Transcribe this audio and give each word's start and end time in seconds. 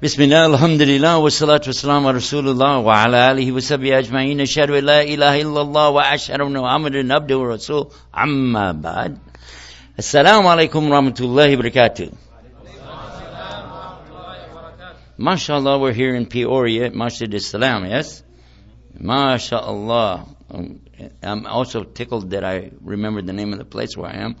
Bismillah, 0.00 0.46
alhamdulillah, 0.46 1.20
wa 1.20 1.28
salatu 1.28 1.70
rasulullah 1.70 2.82
wa 2.82 3.04
ala 3.04 3.32
alihi 3.32 3.52
wa 3.52 3.60
sabi 3.60 3.90
ajma'in. 3.90 4.40
Ashadu 4.40 4.82
la 4.82 5.02
ilaha 5.02 5.38
illallah 5.38 5.94
wa 5.94 6.02
ashadu 6.02 6.50
muhammadin 6.50 7.08
wa 7.08 7.46
rasul. 7.46 7.92
Amma. 8.12 8.74
Assalamu 9.96 10.50
alaikum 10.50 10.88
rahmatullahi 10.88 11.56
wa 11.56 11.62
barakatuh. 11.62 12.12
MashaAllah, 15.16 15.80
we're 15.80 15.92
here 15.92 16.16
in 16.16 16.26
Peoria 16.26 16.90
Masjid 16.90 17.32
Islam, 17.32 17.86
yes? 17.86 18.24
MashaAllah. 19.00 20.26
I'm 21.22 21.46
also 21.46 21.84
tickled 21.84 22.30
that 22.30 22.42
I 22.42 22.72
remembered 22.80 23.28
the 23.28 23.32
name 23.32 23.52
of 23.52 23.60
the 23.60 23.64
place 23.64 23.96
where 23.96 24.10
I 24.10 24.24
am. 24.24 24.34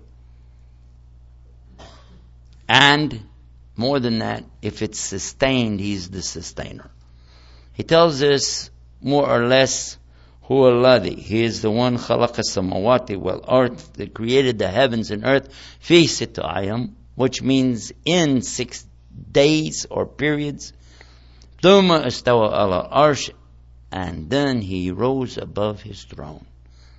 And 2.67 3.21
more 3.75 3.99
than 3.99 4.19
that, 4.19 4.43
if 4.61 4.81
it's 4.81 4.99
sustained, 4.99 5.79
He's 5.79 6.09
the 6.09 6.21
sustainer. 6.21 6.89
He 7.73 7.83
tells 7.83 8.21
us 8.21 8.69
more 9.01 9.27
or 9.27 9.47
less 9.47 9.97
Hu 10.51 10.63
Aladi. 10.63 11.17
He 11.17 11.45
is 11.45 11.61
the 11.61 11.71
one 11.71 11.95
who 11.95 12.01
samawati 12.01 13.15
earth 13.47 13.93
that 13.93 14.13
created 14.13 14.59
the 14.59 14.67
heavens 14.67 15.09
and 15.09 15.23
earth 15.23 15.47
fi 15.79 16.03
sitayam, 16.07 16.91
which 17.15 17.41
means 17.41 17.93
in 18.03 18.41
six 18.41 18.85
days 19.31 19.85
or 19.89 20.05
periods. 20.05 20.73
Thumma 21.63 22.03
astawa 22.03 22.51
ala 22.51 22.89
arsh, 22.91 23.29
and 23.93 24.29
then 24.29 24.59
he 24.59 24.91
rose 24.91 25.37
above 25.37 25.83
his 25.83 26.03
throne. 26.03 26.45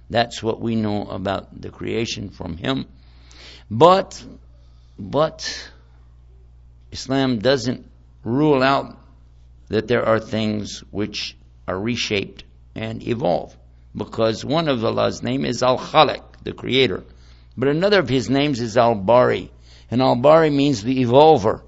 That's 0.09 0.43
what 0.43 0.59
we 0.59 0.75
know 0.75 1.05
about 1.05 1.61
the 1.61 1.69
creation 1.69 2.31
from 2.31 2.57
him. 2.57 2.87
But, 3.71 4.25
but, 4.99 5.71
Islam 6.91 7.41
doesn't 7.41 7.85
rule 8.25 8.63
out 8.63 8.97
that 9.69 9.89
there 9.89 10.07
are 10.07 10.21
things 10.21 10.83
which 10.91 11.37
are 11.69 11.79
reshaped 11.79 12.45
and 12.75 13.07
evolve. 13.07 13.57
Because 13.95 14.45
one 14.45 14.69
of 14.69 14.85
Allah's 14.85 15.23
name 15.23 15.45
is 15.45 15.63
Al-Khalik, 15.63 16.23
the 16.43 16.53
creator. 16.53 17.05
But 17.57 17.69
another 17.69 18.01
of 18.01 18.09
his 18.09 18.31
names 18.31 18.61
is 18.61 18.77
Al-Bari. 18.77 19.51
And 19.91 20.01
Al-Bari 20.01 20.51
means 20.51 20.83
the 20.83 21.03
evolver, 21.05 21.63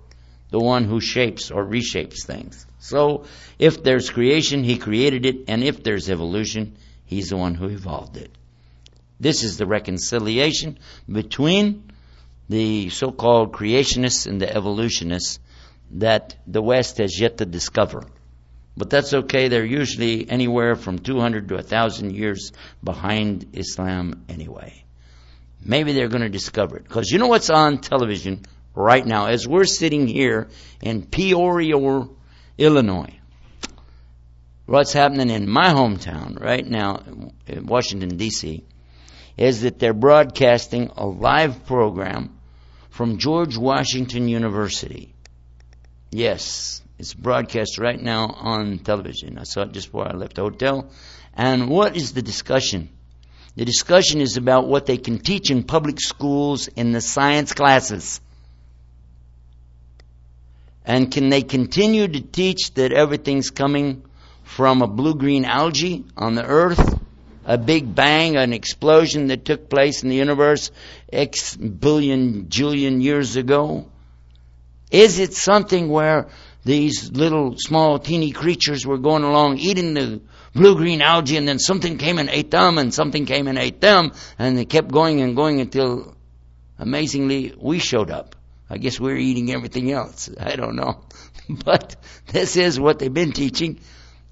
the 0.50 0.58
one 0.58 0.84
who 0.84 1.00
shapes 1.00 1.50
or 1.50 1.64
reshapes 1.64 2.24
things. 2.24 2.66
So, 2.78 3.24
if 3.58 3.82
there's 3.82 4.10
creation, 4.10 4.64
he 4.64 4.78
created 4.78 5.26
it, 5.26 5.44
and 5.48 5.62
if 5.62 5.82
there's 5.82 6.10
evolution, 6.10 6.76
he's 7.04 7.30
the 7.30 7.36
one 7.36 7.54
who 7.54 7.68
evolved 7.68 8.16
it. 8.16 8.30
This 9.20 9.42
is 9.42 9.56
the 9.56 9.66
reconciliation 9.66 10.78
between 11.10 11.90
the 12.48 12.90
so-called 12.90 13.52
creationists 13.52 14.26
and 14.26 14.40
the 14.40 14.54
evolutionists 14.54 15.38
that 15.92 16.36
the 16.46 16.62
West 16.62 16.98
has 16.98 17.18
yet 17.18 17.38
to 17.38 17.46
discover. 17.46 18.04
But 18.76 18.90
that's 18.90 19.14
okay. 19.14 19.48
They're 19.48 19.64
usually 19.64 20.28
anywhere 20.28 20.74
from 20.74 20.98
200 20.98 21.48
to 21.48 21.54
1,000 21.54 22.14
years 22.14 22.52
behind 22.82 23.50
Islam 23.52 24.24
anyway. 24.28 24.84
Maybe 25.64 25.92
they're 25.92 26.08
going 26.08 26.22
to 26.22 26.28
discover 26.28 26.76
it. 26.76 26.84
Because 26.84 27.10
you 27.10 27.18
know 27.18 27.28
what's 27.28 27.50
on 27.50 27.78
television 27.78 28.44
right 28.74 29.04
now? 29.04 29.26
As 29.26 29.46
we're 29.46 29.64
sitting 29.64 30.08
here 30.08 30.48
in 30.82 31.06
Peoria, 31.06 31.76
Illinois, 32.58 33.14
what's 34.66 34.92
happening 34.92 35.30
in 35.30 35.48
my 35.48 35.68
hometown 35.68 36.40
right 36.40 36.66
now, 36.66 37.02
in 37.46 37.66
Washington, 37.66 38.16
D.C., 38.16 38.64
is 39.36 39.62
that 39.62 39.78
they're 39.78 39.94
broadcasting 39.94 40.90
a 40.96 41.06
live 41.06 41.66
program 41.66 42.38
from 42.90 43.18
George 43.18 43.56
Washington 43.56 44.28
University. 44.28 45.12
Yes, 46.10 46.80
it's 46.98 47.12
broadcast 47.12 47.78
right 47.78 48.00
now 48.00 48.28
on 48.28 48.78
television. 48.78 49.38
I 49.38 49.44
saw 49.44 49.62
it 49.62 49.72
just 49.72 49.88
before 49.88 50.08
I 50.08 50.14
left 50.14 50.36
the 50.36 50.42
hotel. 50.42 50.90
And 51.34 51.68
what 51.68 51.96
is 51.96 52.12
the 52.12 52.22
discussion? 52.22 52.88
The 53.56 53.64
discussion 53.64 54.20
is 54.20 54.36
about 54.36 54.68
what 54.68 54.86
they 54.86 54.96
can 54.96 55.18
teach 55.18 55.50
in 55.50 55.64
public 55.64 56.00
schools 56.00 56.68
in 56.68 56.92
the 56.92 57.00
science 57.00 57.52
classes. 57.52 58.20
And 60.84 61.10
can 61.10 61.30
they 61.30 61.42
continue 61.42 62.06
to 62.06 62.20
teach 62.20 62.74
that 62.74 62.92
everything's 62.92 63.50
coming 63.50 64.04
from 64.44 64.82
a 64.82 64.86
blue-green 64.86 65.44
algae 65.44 66.04
on 66.16 66.34
the 66.34 66.44
earth? 66.44 67.00
A 67.46 67.58
big 67.58 67.94
bang, 67.94 68.36
an 68.36 68.52
explosion 68.52 69.26
that 69.28 69.44
took 69.44 69.68
place 69.68 70.02
in 70.02 70.08
the 70.08 70.16
universe 70.16 70.70
X 71.12 71.56
billion, 71.56 72.46
jillion 72.46 73.02
years 73.02 73.36
ago? 73.36 73.86
Is 74.90 75.18
it 75.18 75.34
something 75.34 75.88
where 75.88 76.28
these 76.64 77.12
little 77.12 77.56
small 77.58 77.98
teeny 77.98 78.32
creatures 78.32 78.86
were 78.86 78.98
going 78.98 79.22
along 79.22 79.58
eating 79.58 79.94
the 79.94 80.20
blue 80.54 80.76
green 80.76 81.02
algae 81.02 81.36
and 81.36 81.46
then 81.46 81.58
something 81.58 81.98
came 81.98 82.18
and 82.18 82.30
ate 82.30 82.50
them 82.50 82.78
and 82.78 82.92
something 82.92 83.26
came 83.26 83.48
and 83.48 83.58
ate 83.58 83.80
them 83.80 84.12
and 84.38 84.56
they 84.56 84.64
kept 84.64 84.90
going 84.90 85.20
and 85.20 85.36
going 85.36 85.60
until 85.60 86.16
amazingly 86.78 87.54
we 87.58 87.78
showed 87.78 88.10
up. 88.10 88.34
I 88.70 88.78
guess 88.78 88.98
we're 88.98 89.16
eating 89.16 89.52
everything 89.52 89.92
else. 89.92 90.30
I 90.38 90.56
don't 90.56 90.76
know. 90.76 91.04
But 91.64 91.96
this 92.28 92.56
is 92.56 92.80
what 92.80 92.98
they've 92.98 93.12
been 93.12 93.32
teaching. 93.32 93.80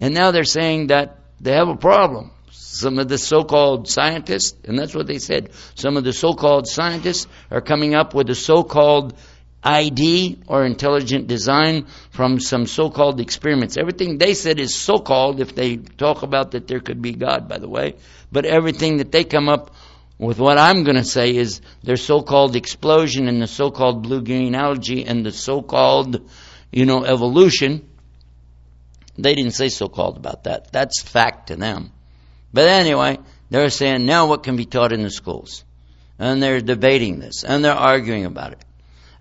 And 0.00 0.14
now 0.14 0.30
they're 0.30 0.44
saying 0.44 0.86
that 0.86 1.18
they 1.40 1.52
have 1.52 1.68
a 1.68 1.76
problem. 1.76 2.30
Some 2.50 2.98
of 2.98 3.08
the 3.08 3.18
so-called 3.18 3.86
scientists, 3.86 4.56
and 4.64 4.78
that's 4.78 4.94
what 4.94 5.06
they 5.06 5.18
said, 5.18 5.50
some 5.74 5.98
of 5.98 6.04
the 6.04 6.14
so-called 6.14 6.66
scientists 6.66 7.26
are 7.50 7.60
coming 7.60 7.94
up 7.94 8.14
with 8.14 8.30
a 8.30 8.34
so-called 8.34 9.14
ID 9.62 10.40
or 10.48 10.64
intelligent 10.64 11.28
design 11.28 11.86
from 12.10 12.40
some 12.40 12.66
so-called 12.66 13.20
experiments. 13.20 13.76
Everything 13.76 14.18
they 14.18 14.34
said 14.34 14.58
is 14.58 14.74
so-called 14.74 15.40
if 15.40 15.54
they 15.54 15.76
talk 15.76 16.22
about 16.22 16.52
that 16.52 16.66
there 16.66 16.80
could 16.80 17.00
be 17.00 17.12
God, 17.12 17.48
by 17.48 17.58
the 17.58 17.68
way. 17.68 17.94
But 18.32 18.44
everything 18.44 18.96
that 18.96 19.12
they 19.12 19.22
come 19.22 19.48
up 19.48 19.74
with 20.18 20.38
what 20.38 20.58
I'm 20.58 20.82
going 20.82 20.96
to 20.96 21.04
say 21.04 21.34
is 21.36 21.60
their 21.82 21.96
so-called 21.96 22.56
explosion 22.56 23.28
and 23.28 23.40
the 23.40 23.46
so-called 23.46 24.02
blue-green 24.02 24.54
algae 24.54 25.04
and 25.04 25.24
the 25.24 25.32
so-called, 25.32 26.28
you 26.72 26.84
know, 26.84 27.04
evolution. 27.04 27.88
They 29.16 29.34
didn't 29.34 29.52
say 29.52 29.68
so-called 29.68 30.16
about 30.16 30.44
that. 30.44 30.72
That's 30.72 31.02
fact 31.02 31.48
to 31.48 31.56
them. 31.56 31.92
But 32.52 32.68
anyway, 32.68 33.18
they're 33.50 33.70
saying 33.70 34.06
now 34.06 34.26
what 34.26 34.42
can 34.42 34.56
be 34.56 34.64
taught 34.64 34.92
in 34.92 35.02
the 35.02 35.10
schools. 35.10 35.64
And 36.18 36.42
they're 36.42 36.60
debating 36.60 37.18
this 37.18 37.44
and 37.44 37.64
they're 37.64 37.74
arguing 37.74 38.24
about 38.24 38.52
it 38.52 38.64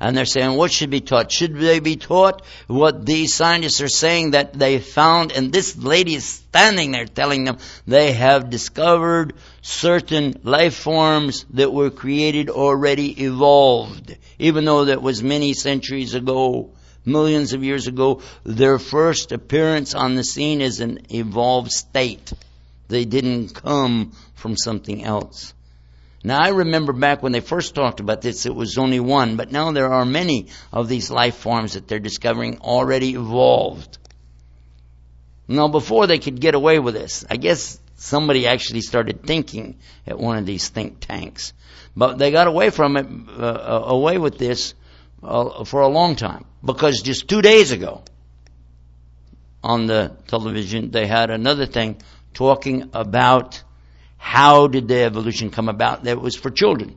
and 0.01 0.17
they're 0.17 0.25
saying 0.25 0.57
what 0.57 0.71
should 0.71 0.89
be 0.89 0.99
taught? 0.99 1.31
Should 1.31 1.55
they 1.55 1.79
be 1.79 1.95
taught 1.95 2.43
what 2.65 3.05
these 3.05 3.35
scientists 3.35 3.81
are 3.81 3.87
saying 3.87 4.31
that 4.31 4.51
they 4.51 4.79
found? 4.79 5.31
And 5.31 5.53
this 5.53 5.77
lady 5.77 6.15
is 6.15 6.25
standing 6.25 6.91
there 6.91 7.05
telling 7.05 7.43
them 7.43 7.59
they 7.85 8.13
have 8.13 8.49
discovered 8.49 9.33
certain 9.61 10.41
life 10.43 10.73
forms 10.73 11.45
that 11.51 11.71
were 11.71 11.91
created 11.91 12.49
already 12.49 13.25
evolved, 13.25 14.17
even 14.39 14.65
though 14.65 14.85
that 14.85 15.03
was 15.03 15.21
many 15.21 15.53
centuries 15.53 16.15
ago. 16.15 16.71
millions 17.05 17.53
of 17.53 17.63
years 17.63 17.87
ago, 17.87 18.21
their 18.43 18.77
first 18.79 19.31
appearance 19.31 19.95
on 19.95 20.15
the 20.15 20.23
scene 20.23 20.61
is 20.61 20.79
an 20.79 20.99
evolved 21.09 21.71
state. 21.71 22.33
They 22.89 23.05
didn't 23.05 23.53
come 23.53 24.13
from 24.35 24.55
something 24.57 25.03
else. 25.03 25.53
Now 26.23 26.39
I 26.39 26.49
remember 26.49 26.93
back 26.93 27.23
when 27.23 27.31
they 27.31 27.39
first 27.39 27.73
talked 27.73 27.99
about 27.99 28.21
this, 28.21 28.45
it 28.45 28.53
was 28.53 28.77
only 28.77 28.99
one, 28.99 29.37
but 29.37 29.51
now 29.51 29.71
there 29.71 29.91
are 29.91 30.05
many 30.05 30.47
of 30.71 30.87
these 30.87 31.09
life 31.09 31.35
forms 31.35 31.73
that 31.73 31.87
they're 31.87 31.99
discovering 31.99 32.59
already 32.59 33.15
evolved. 33.15 33.97
Now 35.47 35.67
before 35.67 36.07
they 36.07 36.19
could 36.19 36.39
get 36.39 36.53
away 36.53 36.79
with 36.79 36.93
this, 36.93 37.25
I 37.29 37.37
guess 37.37 37.79
somebody 37.95 38.47
actually 38.47 38.81
started 38.81 39.23
thinking 39.23 39.79
at 40.05 40.19
one 40.19 40.37
of 40.37 40.45
these 40.45 40.69
think 40.69 40.99
tanks. 40.99 41.53
But 41.95 42.17
they 42.17 42.31
got 42.31 42.47
away 42.47 42.69
from 42.69 42.97
it, 42.97 43.07
uh, 43.07 43.41
uh, 43.41 43.83
away 43.87 44.17
with 44.17 44.37
this 44.37 44.73
uh, 45.23 45.65
for 45.65 45.81
a 45.81 45.87
long 45.87 46.15
time. 46.15 46.45
Because 46.63 47.01
just 47.01 47.27
two 47.27 47.41
days 47.41 47.71
ago, 47.71 48.03
on 49.63 49.87
the 49.87 50.15
television, 50.27 50.91
they 50.91 51.07
had 51.07 51.29
another 51.29 51.65
thing 51.65 51.97
talking 52.33 52.89
about 52.93 53.61
how 54.21 54.67
did 54.67 54.87
the 54.87 55.01
evolution 55.01 55.49
come 55.49 55.67
about 55.67 56.03
that 56.03 56.21
was 56.21 56.35
for 56.35 56.51
children 56.51 56.95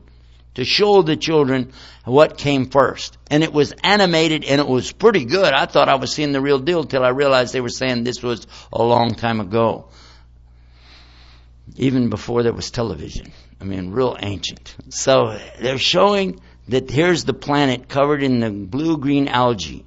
to 0.53 0.63
show 0.63 1.01
the 1.01 1.17
children 1.17 1.73
what 2.05 2.37
came 2.37 2.69
first. 2.69 3.17
And 3.29 3.43
it 3.43 3.51
was 3.51 3.73
animated 3.83 4.45
and 4.45 4.61
it 4.61 4.67
was 4.67 4.91
pretty 4.91 5.25
good. 5.25 5.51
I 5.53 5.65
thought 5.65 5.89
I 5.89 5.95
was 5.95 6.13
seeing 6.13 6.31
the 6.31 6.39
real 6.39 6.59
deal 6.59 6.83
till 6.83 7.03
I 7.03 7.09
realized 7.09 7.51
they 7.51 7.61
were 7.61 7.69
saying 7.69 8.03
this 8.03 8.23
was 8.23 8.45
a 8.71 8.83
long 8.83 9.15
time 9.15 9.39
ago. 9.39 9.89
Even 11.77 12.09
before 12.09 12.43
there 12.43 12.53
was 12.53 12.69
television. 12.69 13.33
I 13.59 13.63
mean, 13.63 13.89
real 13.89 14.15
ancient. 14.19 14.75
So 14.89 15.37
they're 15.59 15.79
showing 15.79 16.39
that 16.67 16.89
here's 16.91 17.25
the 17.25 17.33
planet 17.33 17.89
covered 17.89 18.23
in 18.23 18.39
the 18.39 18.51
blue-green 18.51 19.27
algae. 19.27 19.83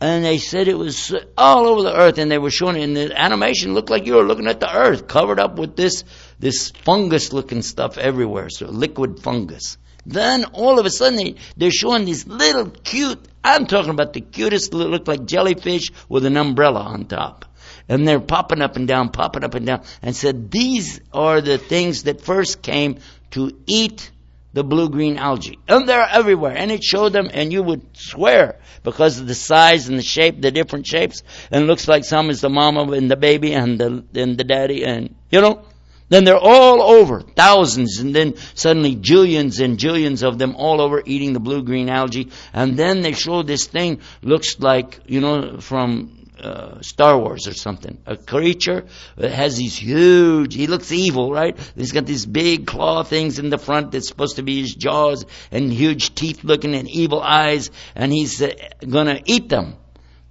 And 0.00 0.24
they 0.24 0.38
said 0.38 0.68
it 0.68 0.76
was 0.76 1.14
all 1.38 1.66
over 1.66 1.82
the 1.82 1.96
earth 1.96 2.18
and 2.18 2.30
they 2.30 2.38
were 2.38 2.50
showing 2.50 2.76
it 2.76 2.82
and 2.82 2.96
the 2.96 3.18
animation 3.18 3.72
looked 3.72 3.88
like 3.88 4.06
you 4.06 4.16
were 4.16 4.26
looking 4.26 4.46
at 4.46 4.60
the 4.60 4.70
earth 4.70 5.06
covered 5.06 5.40
up 5.40 5.58
with 5.58 5.74
this, 5.74 6.04
this 6.38 6.70
fungus 6.70 7.32
looking 7.32 7.62
stuff 7.62 7.96
everywhere. 7.96 8.50
So 8.50 8.66
liquid 8.66 9.20
fungus. 9.22 9.78
Then 10.04 10.44
all 10.52 10.78
of 10.78 10.84
a 10.84 10.90
sudden 10.90 11.16
they, 11.16 11.34
they're 11.56 11.70
showing 11.70 12.04
these 12.04 12.26
little 12.26 12.66
cute, 12.70 13.18
I'm 13.42 13.66
talking 13.66 13.90
about 13.90 14.12
the 14.12 14.20
cutest, 14.20 14.74
look 14.74 15.08
like 15.08 15.24
jellyfish 15.24 15.90
with 16.08 16.26
an 16.26 16.36
umbrella 16.36 16.80
on 16.80 17.06
top. 17.06 17.46
And 17.88 18.06
they're 18.06 18.20
popping 18.20 18.60
up 18.60 18.76
and 18.76 18.86
down, 18.86 19.08
popping 19.08 19.44
up 19.44 19.54
and 19.54 19.66
down, 19.66 19.82
and 20.02 20.14
said 20.14 20.50
these 20.50 21.00
are 21.12 21.40
the 21.40 21.56
things 21.56 22.02
that 22.02 22.20
first 22.20 22.60
came 22.60 22.98
to 23.30 23.56
eat 23.66 24.10
the 24.56 24.64
blue-green 24.64 25.18
algae. 25.18 25.58
And 25.68 25.86
they're 25.86 26.08
everywhere. 26.08 26.56
And 26.56 26.72
it 26.72 26.82
showed 26.82 27.12
them, 27.12 27.28
and 27.30 27.52
you 27.52 27.62
would 27.62 27.94
swear, 27.94 28.58
because 28.84 29.20
of 29.20 29.26
the 29.26 29.34
size 29.34 29.90
and 29.90 29.98
the 29.98 30.02
shape, 30.02 30.40
the 30.40 30.50
different 30.50 30.86
shapes, 30.86 31.22
and 31.50 31.64
it 31.64 31.66
looks 31.66 31.86
like 31.86 32.04
some 32.04 32.30
is 32.30 32.40
the 32.40 32.48
mama 32.48 32.90
and 32.92 33.10
the 33.10 33.16
baby 33.16 33.52
and 33.52 33.78
the, 33.78 34.02
and 34.14 34.38
the 34.38 34.44
daddy, 34.44 34.82
and, 34.82 35.14
you 35.30 35.42
know, 35.42 35.62
then 36.08 36.24
they're 36.24 36.38
all 36.38 36.80
over, 36.80 37.20
thousands, 37.20 37.98
and 37.98 38.14
then 38.14 38.36
suddenly 38.54 38.96
jillions 38.96 39.62
and 39.62 39.76
jillions 39.76 40.26
of 40.26 40.38
them 40.38 40.56
all 40.56 40.80
over 40.80 41.02
eating 41.04 41.34
the 41.34 41.40
blue-green 41.40 41.90
algae. 41.90 42.30
And 42.54 42.78
then 42.78 43.02
they 43.02 43.12
show 43.12 43.42
this 43.42 43.66
thing, 43.66 44.00
looks 44.22 44.58
like, 44.58 45.00
you 45.06 45.20
know, 45.20 45.58
from 45.60 46.15
uh, 46.38 46.80
Star 46.82 47.18
Wars 47.18 47.46
or 47.46 47.54
something. 47.54 47.98
A 48.06 48.16
creature 48.16 48.84
that 49.16 49.32
has 49.32 49.56
these 49.56 49.76
huge, 49.76 50.54
he 50.54 50.66
looks 50.66 50.92
evil, 50.92 51.32
right? 51.32 51.56
He's 51.74 51.92
got 51.92 52.06
these 52.06 52.26
big 52.26 52.66
claw 52.66 53.02
things 53.02 53.38
in 53.38 53.50
the 53.50 53.58
front 53.58 53.92
that's 53.92 54.08
supposed 54.08 54.36
to 54.36 54.42
be 54.42 54.60
his 54.60 54.74
jaws 54.74 55.24
and 55.50 55.72
huge 55.72 56.14
teeth 56.14 56.44
looking 56.44 56.74
and 56.74 56.88
evil 56.88 57.20
eyes 57.20 57.70
and 57.94 58.12
he's 58.12 58.42
uh, 58.42 58.52
gonna 58.88 59.20
eat 59.24 59.48
them. 59.48 59.76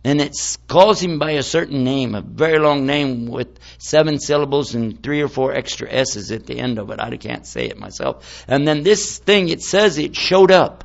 And 0.04 0.22
it 0.22 0.38
calls 0.68 1.02
him 1.02 1.18
by 1.18 1.32
a 1.32 1.42
certain 1.42 1.84
name, 1.84 2.14
a 2.14 2.22
very 2.22 2.60
long 2.60 2.86
name 2.86 3.26
with 3.26 3.58
seven 3.80 4.20
syllables 4.20 4.76
and 4.76 5.02
three 5.02 5.22
or 5.22 5.28
four 5.28 5.52
extra 5.52 5.92
S's 5.92 6.32
at 6.32 6.46
the 6.46 6.60
end 6.60 6.78
of 6.78 6.92
it. 6.92 7.00
I 7.00 7.18
can't 7.18 7.48
say 7.48 7.66
it 7.66 7.80
myself. 7.80 8.46
And 8.48 8.68
then 8.68 8.84
this 8.84 9.18
thing, 9.18 9.50
it 9.50 9.64
says 9.64 9.98
it 9.98 10.16
showed 10.16 10.52
up. 10.52 10.84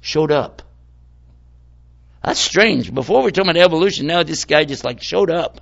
Showed 0.00 0.32
up. 0.32 0.62
That's 2.24 2.40
strange. 2.40 2.92
Before 2.92 3.18
we 3.18 3.24
were 3.24 3.30
talking 3.30 3.50
about 3.50 3.62
evolution, 3.62 4.06
now 4.06 4.22
this 4.22 4.46
guy 4.46 4.64
just 4.64 4.82
like 4.82 5.02
showed 5.02 5.30
up. 5.30 5.60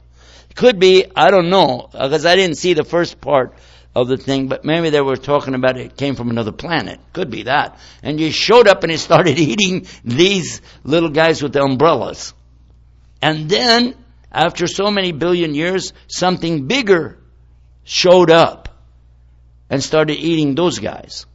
Could 0.54 0.78
be, 0.78 1.06
I 1.16 1.30
don't 1.30 1.50
know, 1.50 1.88
because 1.90 2.24
I 2.24 2.36
didn't 2.36 2.56
see 2.56 2.74
the 2.74 2.84
first 2.84 3.20
part 3.20 3.54
of 3.94 4.06
the 4.06 4.16
thing, 4.16 4.46
but 4.46 4.64
maybe 4.64 4.90
they 4.90 5.00
were 5.00 5.16
talking 5.16 5.54
about 5.54 5.76
it 5.76 5.96
came 5.96 6.14
from 6.14 6.30
another 6.30 6.52
planet. 6.52 7.00
Could 7.12 7.30
be 7.30 7.44
that. 7.44 7.78
And 8.02 8.18
he 8.18 8.30
showed 8.30 8.68
up 8.68 8.84
and 8.84 8.92
he 8.92 8.98
started 8.98 9.38
eating 9.40 9.86
these 10.04 10.60
little 10.84 11.10
guys 11.10 11.42
with 11.42 11.52
the 11.52 11.62
umbrellas. 11.62 12.32
And 13.20 13.48
then, 13.48 13.94
after 14.30 14.66
so 14.66 14.90
many 14.90 15.10
billion 15.12 15.54
years, 15.54 15.92
something 16.06 16.68
bigger 16.68 17.18
showed 17.82 18.30
up 18.30 18.68
and 19.68 19.82
started 19.82 20.14
eating 20.14 20.54
those 20.54 20.78
guys. 20.78 21.26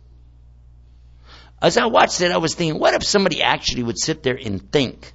As 1.62 1.78
I 1.78 1.88
watched 1.88 2.22
it, 2.22 2.32
I 2.32 2.38
was 2.38 2.54
thinking, 2.56 2.80
what 2.80 2.94
if 2.94 3.04
somebody 3.04 3.42
actually 3.42 3.84
would 3.84 3.98
sit 3.98 4.24
there 4.24 4.36
and 4.36 4.72
think? 4.72 5.12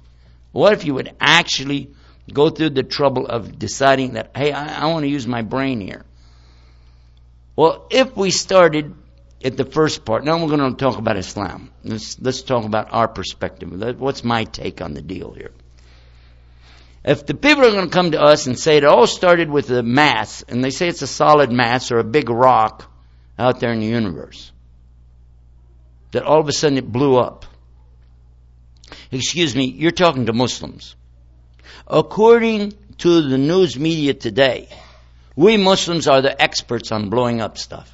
What 0.51 0.73
if 0.73 0.85
you 0.85 0.93
would 0.93 1.15
actually 1.19 1.91
go 2.31 2.49
through 2.49 2.71
the 2.71 2.83
trouble 2.83 3.25
of 3.27 3.57
deciding 3.57 4.13
that, 4.13 4.31
hey, 4.35 4.51
I, 4.51 4.83
I 4.83 4.85
want 4.87 5.03
to 5.03 5.09
use 5.09 5.25
my 5.25 5.41
brain 5.41 5.79
here? 5.79 6.03
Well, 7.55 7.87
if 7.89 8.15
we 8.17 8.31
started 8.31 8.93
at 9.43 9.57
the 9.57 9.65
first 9.65 10.05
part, 10.05 10.23
now 10.23 10.41
we're 10.41 10.55
going 10.55 10.71
to 10.71 10.77
talk 10.77 10.97
about 10.97 11.17
Islam. 11.17 11.71
Let's, 11.83 12.19
let's 12.19 12.41
talk 12.41 12.65
about 12.65 12.91
our 12.91 13.07
perspective. 13.07 13.99
What's 13.99 14.23
my 14.23 14.43
take 14.45 14.81
on 14.81 14.93
the 14.93 15.01
deal 15.01 15.31
here? 15.31 15.51
If 17.05 17.25
the 17.25 17.33
people 17.33 17.65
are 17.65 17.71
going 17.71 17.89
to 17.89 17.93
come 17.93 18.11
to 18.11 18.21
us 18.21 18.47
and 18.47 18.57
say 18.57 18.77
it 18.77 18.85
all 18.85 19.07
started 19.07 19.49
with 19.49 19.69
a 19.69 19.83
mass, 19.83 20.41
and 20.43 20.63
they 20.63 20.69
say 20.69 20.87
it's 20.87 21.01
a 21.01 21.07
solid 21.07 21.51
mass 21.51 21.91
or 21.91 21.99
a 21.99 22.03
big 22.03 22.29
rock 22.29 22.89
out 23.37 23.59
there 23.59 23.73
in 23.73 23.81
the 23.81 23.85
universe, 23.85 24.52
that 26.13 26.23
all 26.23 26.39
of 26.39 26.47
a 26.47 26.53
sudden 26.53 26.77
it 26.77 26.89
blew 26.89 27.17
up. 27.17 27.45
Excuse 29.11 29.55
me, 29.55 29.65
you're 29.65 29.91
talking 29.91 30.27
to 30.27 30.33
Muslims. 30.33 30.95
According 31.87 32.73
to 32.99 33.21
the 33.21 33.37
news 33.37 33.77
media 33.77 34.13
today, 34.13 34.69
we 35.35 35.57
Muslims 35.57 36.07
are 36.07 36.21
the 36.21 36.41
experts 36.41 36.91
on 36.91 37.09
blowing 37.09 37.41
up 37.41 37.57
stuff. 37.57 37.89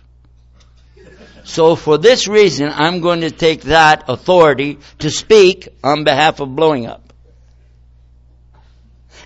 So 1.46 1.76
for 1.76 1.98
this 1.98 2.28
reason, 2.28 2.70
I'm 2.72 3.00
going 3.00 3.22
to 3.22 3.32
take 3.32 3.62
that 3.62 4.04
authority 4.08 4.78
to 5.00 5.10
speak 5.10 5.70
on 5.84 6.04
behalf 6.04 6.42
of 6.42 6.56
blowing 6.56 6.86
up. 6.86 7.14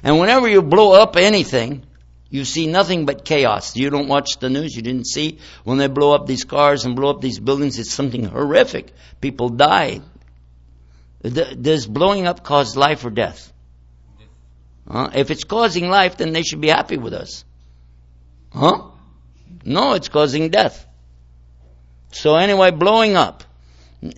And 0.03 0.19
whenever 0.19 0.47
you 0.47 0.61
blow 0.61 0.93
up 0.93 1.17
anything, 1.17 1.83
you 2.33 2.45
see 2.45 2.65
nothing 2.65 3.05
but 3.05 3.25
chaos. 3.25 3.75
You 3.75 3.91
don't 3.91 4.07
watch 4.07 4.39
the 4.39 4.49
news. 4.49 4.75
You 4.75 4.81
didn't 4.81 5.05
see 5.05 5.37
when 5.63 5.77
they 5.77 5.85
blow 5.85 6.15
up 6.15 6.25
these 6.25 6.45
cars 6.45 6.83
and 6.83 6.95
blow 6.95 7.11
up 7.11 7.21
these 7.21 7.39
buildings. 7.39 7.77
It's 7.77 7.91
something 7.91 8.23
horrific. 8.23 8.91
People 9.21 9.49
die. 9.49 10.01
Does 11.21 11.85
blowing 11.85 12.25
up 12.25 12.43
cause 12.43 12.75
life 12.75 13.05
or 13.05 13.11
death? 13.11 13.53
Uh, 14.87 15.11
if 15.13 15.29
it's 15.29 15.43
causing 15.43 15.89
life, 15.89 16.17
then 16.17 16.33
they 16.33 16.41
should 16.41 16.59
be 16.59 16.69
happy 16.69 16.97
with 16.97 17.13
us. 17.13 17.45
Huh? 18.51 18.81
No, 19.63 19.93
it's 19.93 20.09
causing 20.09 20.49
death. 20.49 20.87
So 22.13 22.35
anyway, 22.35 22.71
blowing 22.71 23.15
up. 23.15 23.43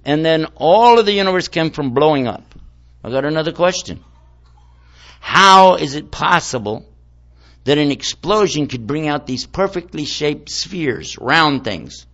And 0.05 0.24
then 0.24 0.45
all 0.55 1.00
of 1.00 1.05
the 1.05 1.12
universe 1.12 1.50
came 1.50 1.69
from 1.69 1.93
blowing 1.93 2.27
up. 2.27 2.55
I 3.03 3.10
got 3.10 3.25
another 3.25 3.51
question. 3.51 4.01
How 5.19 5.75
is 5.75 5.95
it 5.95 6.12
possible 6.12 6.86
that 7.65 7.77
an 7.77 7.91
explosion 7.91 8.67
could 8.67 8.88
bring 8.88 9.07
out 9.07 9.27
these 9.27 9.45
perfectly 9.45 10.05
shaped 10.05 10.50
spheres, 10.50 11.17
round 11.19 11.63
things? 11.63 12.07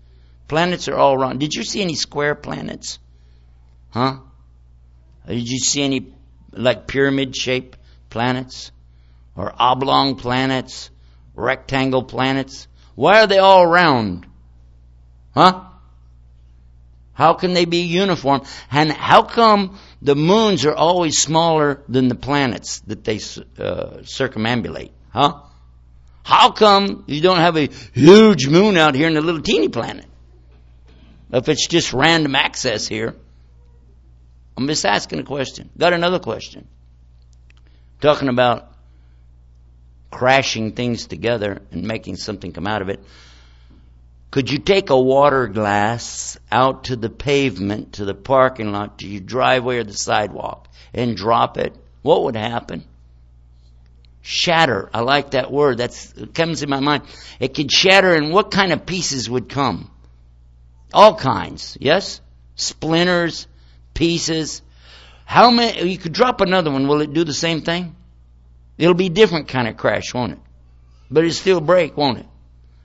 Planets 0.47 0.87
are 0.87 0.97
all 0.97 1.17
round. 1.17 1.39
Did 1.39 1.53
you 1.53 1.63
see 1.63 1.81
any 1.81 1.95
square 1.95 2.35
planets? 2.35 2.99
Huh? 3.91 4.17
Did 5.27 5.47
you 5.47 5.59
see 5.59 5.83
any 5.83 6.13
like 6.51 6.87
pyramid 6.87 7.35
shaped 7.35 7.77
planets? 8.09 8.71
Or 9.35 9.53
oblong 9.57 10.15
planets? 10.15 10.89
Rectangle 11.35 12.03
planets? 12.03 12.67
Why 12.95 13.21
are 13.21 13.27
they 13.27 13.39
all 13.39 13.65
round? 13.65 14.25
Huh? 15.33 15.65
How 17.13 17.33
can 17.33 17.53
they 17.53 17.65
be 17.65 17.83
uniform? 17.83 18.41
And 18.71 18.91
how 18.91 19.23
come 19.23 19.77
the 20.01 20.15
moons 20.15 20.65
are 20.65 20.75
always 20.75 21.17
smaller 21.21 21.81
than 21.87 22.07
the 22.07 22.15
planets 22.15 22.79
that 22.87 23.03
they 23.03 23.17
uh, 23.17 24.01
circumambulate? 24.03 24.91
Huh? 25.11 25.41
How 26.23 26.51
come 26.51 27.03
you 27.07 27.21
don't 27.21 27.39
have 27.39 27.57
a 27.57 27.69
huge 27.93 28.47
moon 28.47 28.77
out 28.77 28.95
here 28.95 29.07
in 29.07 29.17
a 29.17 29.21
little 29.21 29.41
teeny 29.41 29.69
planet? 29.69 30.05
If 31.31 31.49
it's 31.49 31.67
just 31.67 31.93
random 31.93 32.35
access 32.35 32.87
here. 32.87 33.15
I'm 34.57 34.67
just 34.67 34.85
asking 34.85 35.19
a 35.19 35.23
question. 35.23 35.69
Got 35.77 35.93
another 35.93 36.19
question. 36.19 36.67
Talking 38.01 38.29
about 38.29 38.71
crashing 40.11 40.73
things 40.73 41.07
together 41.07 41.61
and 41.71 41.83
making 41.83 42.17
something 42.17 42.51
come 42.51 42.67
out 42.67 42.81
of 42.81 42.89
it. 42.89 43.01
Could 44.29 44.51
you 44.51 44.59
take 44.59 44.89
a 44.89 44.99
water 44.99 45.47
glass 45.47 46.37
out 46.51 46.85
to 46.85 46.95
the 46.95 47.09
pavement, 47.09 47.93
to 47.93 48.05
the 48.05 48.13
parking 48.13 48.71
lot, 48.71 48.99
to 48.99 49.07
your 49.07 49.21
driveway 49.21 49.77
or 49.77 49.83
the 49.83 49.93
sidewalk, 49.93 50.67
and 50.93 51.17
drop 51.17 51.57
it? 51.57 51.75
What 52.01 52.23
would 52.23 52.35
happen? 52.35 52.85
Shatter. 54.21 54.89
I 54.93 55.01
like 55.01 55.31
that 55.31 55.51
word. 55.51 55.77
That's 55.77 56.13
it 56.13 56.33
comes 56.33 56.61
in 56.61 56.69
my 56.69 56.79
mind. 56.79 57.03
It 57.39 57.55
could 57.55 57.71
shatter, 57.71 58.13
and 58.13 58.31
what 58.31 58.51
kind 58.51 58.71
of 58.71 58.85
pieces 58.85 59.29
would 59.29 59.49
come? 59.49 59.89
All 60.93 61.15
kinds. 61.15 61.77
Yes, 61.79 62.21
splinters, 62.55 63.47
pieces. 63.93 64.61
How 65.25 65.49
many? 65.49 65.89
You 65.89 65.97
could 65.97 66.13
drop 66.13 66.41
another 66.41 66.71
one. 66.71 66.87
Will 66.87 67.01
it 67.01 67.13
do 67.13 67.23
the 67.23 67.33
same 67.33 67.61
thing? 67.61 67.95
It'll 68.77 68.93
be 68.93 69.09
different 69.09 69.47
kind 69.47 69.67
of 69.67 69.77
crash, 69.77 70.13
won't 70.13 70.33
it? 70.33 70.39
But 71.09 71.23
it'll 71.23 71.33
still 71.33 71.61
break, 71.61 71.97
won't 71.97 72.19
it? 72.19 72.25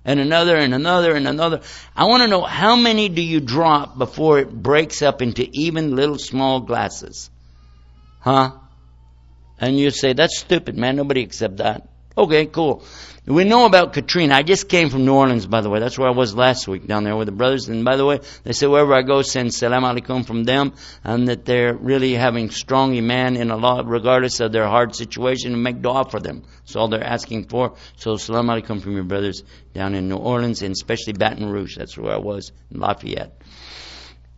And 0.05 0.21
another 0.21 0.57
and 0.57 0.73
another 0.73 1.15
and 1.15 1.27
another. 1.27 1.61
I 1.97 2.05
want 2.05 2.23
to 2.23 2.29
know 2.29 2.43
how 2.43 2.77
many 2.77 3.09
do 3.09 3.23
you 3.23 3.41
drop 3.41 3.99
before 3.99 4.39
it 4.39 4.51
breaks 4.51 5.03
up 5.03 5.21
into 5.21 5.49
even 5.53 5.97
little 5.97 6.19
small 6.19 6.61
glasses? 6.61 7.31
Huh? 8.21 8.53
And 9.59 9.79
you 9.79 9.91
say, 9.91 10.13
that's 10.13 10.39
stupid, 10.39 10.77
man. 10.77 10.97
Nobody 10.97 11.23
accept 11.23 11.59
that. 11.59 11.89
Okay, 12.19 12.47
cool. 12.47 12.83
We 13.27 13.45
know 13.45 13.67
about 13.67 13.93
Katrina. 13.93 14.37
I 14.37 14.43
just 14.43 14.69
came 14.69 14.89
from 14.89 15.05
New 15.05 15.15
Orleans, 15.15 15.47
by 15.47 15.61
the 15.61 15.69
way. 15.69 15.81
That's 15.81 15.99
where 15.99 16.09
I 16.09 16.13
was 16.13 16.35
last 16.35 16.69
week, 16.69 16.87
down 16.87 17.03
there 17.03 17.17
with 17.17 17.27
the 17.27 17.33
brothers. 17.33 17.69
And 17.69 17.85
by 17.85 17.97
the 17.97 18.07
way, 18.07 18.21
they 18.45 18.53
say 18.53 18.69
wherever 18.69 18.95
I 18.95 19.03
go, 19.03 19.21
send 19.23 19.53
salam 19.53 19.83
alaikum 19.83 20.25
from 20.25 20.45
them, 20.45 20.75
and 21.03 21.29
that 21.29 21.45
they're 21.45 21.75
really 21.75 22.15
having 22.15 22.51
strong 22.51 22.97
iman 22.97 23.37
in 23.37 23.51
Allah, 23.51 23.83
regardless 23.85 24.39
of 24.41 24.53
their 24.53 24.67
hard 24.67 24.95
situation, 24.95 25.53
and 25.55 25.63
make 25.63 25.83
dua 25.83 26.09
for 26.09 26.21
them. 26.21 26.45
That's 26.61 26.77
all 26.77 26.89
they're 26.89 27.03
asking 27.03 27.49
for. 27.49 27.75
So 27.97 28.17
salam 28.17 28.47
alaikum 28.47 28.81
from 28.81 28.95
your 28.95 29.05
brothers 29.05 29.43
down 29.75 29.95
in 29.95 30.09
New 30.09 30.17
Orleans, 30.17 30.63
and 30.63 30.73
especially 30.73 31.15
Baton 31.15 31.51
Rouge. 31.51 31.77
That's 31.77 31.99
where 31.99 32.13
I 32.13 32.19
was, 32.19 32.53
in 32.71 32.81
Lafayette. 32.81 33.43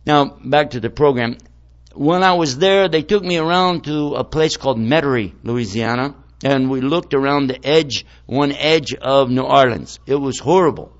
Now, 0.05 0.25
back 0.43 0.71
to 0.71 0.79
the 0.79 0.89
program. 0.89 1.37
When 1.93 2.23
I 2.23 2.33
was 2.33 2.57
there, 2.57 2.87
they 2.87 3.01
took 3.01 3.23
me 3.23 3.37
around 3.37 3.85
to 3.85 4.15
a 4.15 4.23
place 4.23 4.57
called 4.57 4.77
Metairie, 4.77 5.33
Louisiana 5.43 6.15
and 6.43 6.69
we 6.69 6.81
looked 6.81 7.13
around 7.13 7.47
the 7.47 7.65
edge, 7.65 8.05
one 8.25 8.51
edge 8.53 8.93
of 8.93 9.29
New 9.29 9.43
Orleans. 9.43 9.99
It 10.05 10.15
was 10.15 10.39
horrible. 10.39 10.91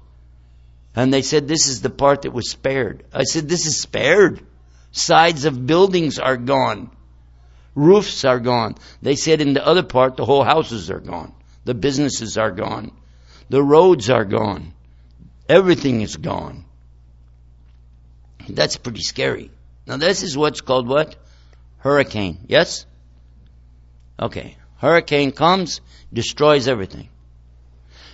And 0.96 1.14
they 1.14 1.22
said, 1.22 1.48
this 1.48 1.68
is 1.68 1.82
the 1.82 1.90
part 1.90 2.24
that 2.24 2.34
was 2.34 2.52
spared. 2.52 3.06
I 3.14 3.24
said, 3.24 3.48
this 3.48 3.66
is 3.66 3.82
spared. 3.82 4.42
Sides 4.92 5.46
of 5.46 5.66
buildings 5.66 6.20
are 6.20 6.36
gone. 6.36 6.92
Roofs 7.76 8.26
are 8.26 8.40
gone. 8.40 8.76
They 9.02 9.16
said 9.16 9.40
in 9.40 9.54
the 9.54 9.66
other 9.66 9.84
part, 9.84 10.18
the 10.18 10.26
whole 10.26 10.44
houses 10.44 10.92
are 10.92 11.00
gone. 11.00 11.34
The 11.64 11.74
businesses 11.74 12.38
are 12.38 12.52
gone. 12.52 12.92
The 13.50 13.64
roads 13.64 14.10
are 14.10 14.26
gone. 14.26 14.74
Everything 15.48 16.02
is 16.02 16.18
gone. 16.18 16.66
That's 18.50 18.78
pretty 18.78 19.02
scary. 19.02 19.52
Now 19.90 19.98
this 19.98 20.22
is 20.22 20.38
what's 20.38 20.62
called 20.62 20.88
what? 20.88 21.16
Hurricane. 21.80 22.38
Yes? 22.48 22.86
Okay. 24.22 24.56
Hurricane 24.78 25.32
comes, 25.32 25.82
destroys 26.14 26.68
everything. 26.68 27.10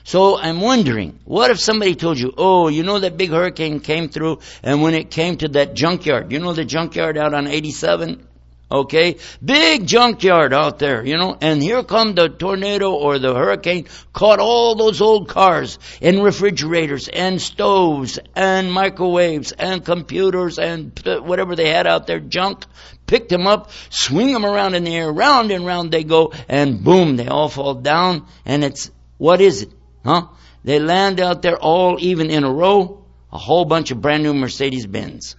So 0.06 0.38
I'm 0.38 0.62
wondering, 0.62 1.20
what 1.26 1.52
if 1.52 1.60
somebody 1.60 1.96
told 1.96 2.18
you, 2.18 2.34
oh, 2.38 2.70
you 2.70 2.84
know 2.84 3.00
that 3.00 3.18
big 3.18 3.32
hurricane 3.32 3.82
came 3.82 4.08
through 4.08 4.40
and 4.64 4.82
when 4.82 4.94
it 4.94 5.12
came 5.12 5.36
to 5.38 5.50
that 5.50 5.74
junkyard, 5.74 6.32
you 6.32 6.40
know 6.40 6.54
the 6.54 6.64
junkyard 6.64 7.18
out 7.18 7.34
on 7.34 7.46
87? 7.46 8.26
Okay? 8.72 9.18
Big 9.44 9.86
junkyard 9.86 10.52
out 10.52 10.80
there, 10.80 11.06
you 11.06 11.18
know, 11.18 11.38
and 11.40 11.62
here 11.62 11.84
come 11.84 12.16
the 12.16 12.30
tornado 12.30 12.94
or 12.94 13.20
the 13.20 13.34
hurricane, 13.34 13.86
caught 14.12 14.40
all 14.40 14.76
those 14.76 15.02
old 15.02 15.30
cars 15.30 15.78
and 16.02 16.24
refrigerators 16.24 17.08
and 17.08 17.40
stoves 17.40 18.18
and 18.36 18.72
microwaves 18.72 19.52
and 19.52 19.86
computers 19.86 20.58
and 20.58 21.00
whatever 21.06 21.56
they 21.56 21.70
had 21.70 21.86
out 21.86 22.08
there, 22.08 22.20
junk, 22.20 22.66
picked 23.06 23.30
them 23.30 23.46
up, 23.46 23.70
swing 23.90 24.34
them 24.34 24.46
around 24.46 24.74
in 24.74 24.84
the 24.84 24.96
air, 24.96 25.12
round 25.12 25.52
and 25.52 25.66
round 25.66 25.92
they 25.92 26.04
go, 26.04 26.34
and 26.50 26.84
boom, 26.84 27.18
they 27.18 27.28
all 27.28 27.50
fall 27.50 27.76
down, 27.76 28.26
and 28.46 28.64
it's, 28.64 28.90
what 29.18 29.42
is 29.42 29.64
it? 29.64 29.70
Huh? 30.04 30.28
They 30.64 30.80
land 30.80 31.20
out 31.20 31.44
there 31.44 31.58
all 31.58 31.98
even 32.00 32.32
in 32.32 32.44
a 32.44 32.52
row, 32.52 33.06
a 33.32 33.38
whole 33.38 33.66
bunch 33.66 33.92
of 33.92 34.02
brand 34.02 34.24
new 34.24 34.34
Mercedes 34.34 34.88
Benz. 34.88 35.36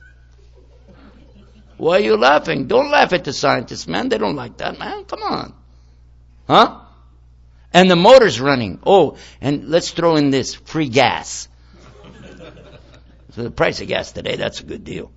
Why 1.76 1.96
are 1.96 2.00
you 2.00 2.16
laughing? 2.16 2.66
Don't 2.66 2.90
laugh 2.90 3.12
at 3.12 3.24
the 3.24 3.32
scientists, 3.32 3.86
man. 3.86 4.08
They 4.08 4.18
don't 4.18 4.36
like 4.36 4.58
that, 4.58 4.78
man. 4.78 5.04
Come 5.04 5.22
on. 5.22 5.54
Huh? 6.46 6.80
And 7.72 7.90
the 7.90 7.96
motor's 7.96 8.40
running. 8.40 8.80
Oh, 8.86 9.18
and 9.40 9.68
let's 9.68 9.90
throw 9.90 10.16
in 10.16 10.30
this 10.30 10.54
free 10.54 10.88
gas. 10.88 11.48
so 13.32 13.42
the 13.42 13.50
price 13.50 13.80
of 13.80 13.88
gas 13.88 14.12
today, 14.12 14.36
that's 14.36 14.60
a 14.60 14.64
good 14.64 14.84
deal. 14.84 15.12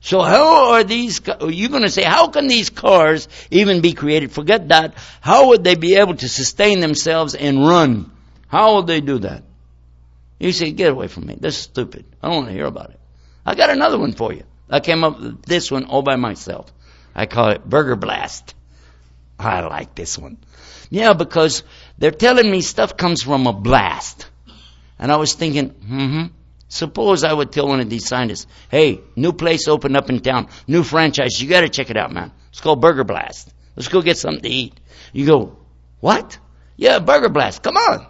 So 0.00 0.22
how 0.22 0.72
are 0.72 0.84
these, 0.84 1.20
you're 1.40 1.68
going 1.68 1.82
to 1.82 1.90
say, 1.90 2.04
how 2.04 2.28
can 2.28 2.46
these 2.46 2.70
cars 2.70 3.28
even 3.50 3.82
be 3.82 3.92
created? 3.92 4.32
Forget 4.32 4.68
that. 4.68 4.94
How 5.20 5.48
would 5.48 5.62
they 5.62 5.74
be 5.74 5.96
able 5.96 6.14
to 6.14 6.28
sustain 6.28 6.80
themselves 6.80 7.34
and 7.34 7.66
run? 7.66 8.10
How 8.48 8.76
would 8.76 8.86
they 8.86 9.00
do 9.00 9.18
that? 9.18 9.42
You 10.38 10.52
say, 10.52 10.70
get 10.72 10.90
away 10.90 11.08
from 11.08 11.26
me. 11.26 11.36
This 11.38 11.56
is 11.58 11.62
stupid. 11.64 12.06
I 12.22 12.28
don't 12.28 12.36
want 12.36 12.48
to 12.48 12.54
hear 12.54 12.64
about 12.64 12.90
it. 12.90 13.00
I 13.44 13.54
got 13.54 13.68
another 13.68 13.98
one 13.98 14.12
for 14.12 14.32
you. 14.32 14.44
I 14.70 14.80
came 14.80 15.04
up 15.04 15.20
with 15.20 15.42
this 15.42 15.70
one 15.70 15.84
all 15.84 16.02
by 16.02 16.16
myself. 16.16 16.72
I 17.14 17.26
call 17.26 17.50
it 17.50 17.64
Burger 17.64 17.96
Blast. 17.96 18.54
I 19.38 19.60
like 19.60 19.94
this 19.94 20.16
one. 20.16 20.38
Yeah, 20.90 21.12
because 21.12 21.62
they're 21.98 22.10
telling 22.10 22.50
me 22.50 22.60
stuff 22.60 22.96
comes 22.96 23.22
from 23.22 23.46
a 23.46 23.52
blast. 23.52 24.28
And 24.98 25.10
I 25.10 25.16
was 25.16 25.34
thinking, 25.34 25.70
hmm 25.70 26.26
Suppose 26.68 27.24
I 27.24 27.32
would 27.32 27.50
tell 27.50 27.66
one 27.66 27.80
of 27.80 27.90
these 27.90 28.06
scientists, 28.06 28.46
hey, 28.70 29.00
new 29.16 29.32
place 29.32 29.66
opened 29.66 29.96
up 29.96 30.08
in 30.08 30.20
town, 30.20 30.46
new 30.68 30.84
franchise, 30.84 31.42
you 31.42 31.48
gotta 31.48 31.68
check 31.68 31.90
it 31.90 31.96
out, 31.96 32.12
man. 32.12 32.30
It's 32.50 32.60
called 32.60 32.80
Burger 32.80 33.02
Blast. 33.02 33.52
Let's 33.74 33.88
go 33.88 34.02
get 34.02 34.18
something 34.18 34.42
to 34.42 34.48
eat. 34.48 34.78
You 35.12 35.26
go, 35.26 35.56
what? 35.98 36.38
Yeah, 36.76 37.00
Burger 37.00 37.28
Blast, 37.28 37.64
come 37.64 37.76
on. 37.76 38.06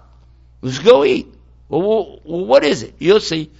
Let's 0.60 0.78
go 0.78 1.04
eat. 1.04 1.32
Well, 1.70 2.20
what 2.22 2.62
is 2.62 2.82
it? 2.82 2.96
You'll 2.98 3.20
see. 3.20 3.50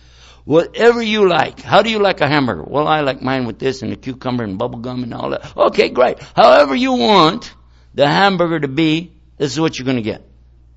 Whatever 0.45 1.03
you 1.03 1.29
like. 1.29 1.61
How 1.61 1.83
do 1.83 1.91
you 1.91 1.99
like 1.99 2.21
a 2.21 2.29
hamburger? 2.29 2.65
Well, 2.65 2.89
I 2.89 3.01
like 3.01 3.23
mine 3.23 3.47
with 3.47 3.59
this 3.59 3.83
and 3.83 3.93
the 3.93 3.97
cucumber 3.97 4.45
and 4.45 4.59
bubble 4.59 4.79
gum 4.79 5.03
and 5.03 5.15
all 5.15 5.31
that. 5.31 5.57
Okay, 5.57 5.91
great. 5.91 6.19
However 6.35 6.75
you 6.75 6.93
want 6.93 7.53
the 7.95 8.07
hamburger 8.07 8.61
to 8.61 8.69
be, 8.69 9.13
this 9.37 9.53
is 9.53 9.61
what 9.61 9.79
you're 9.79 9.87
gonna 9.87 10.03
get. 10.03 10.27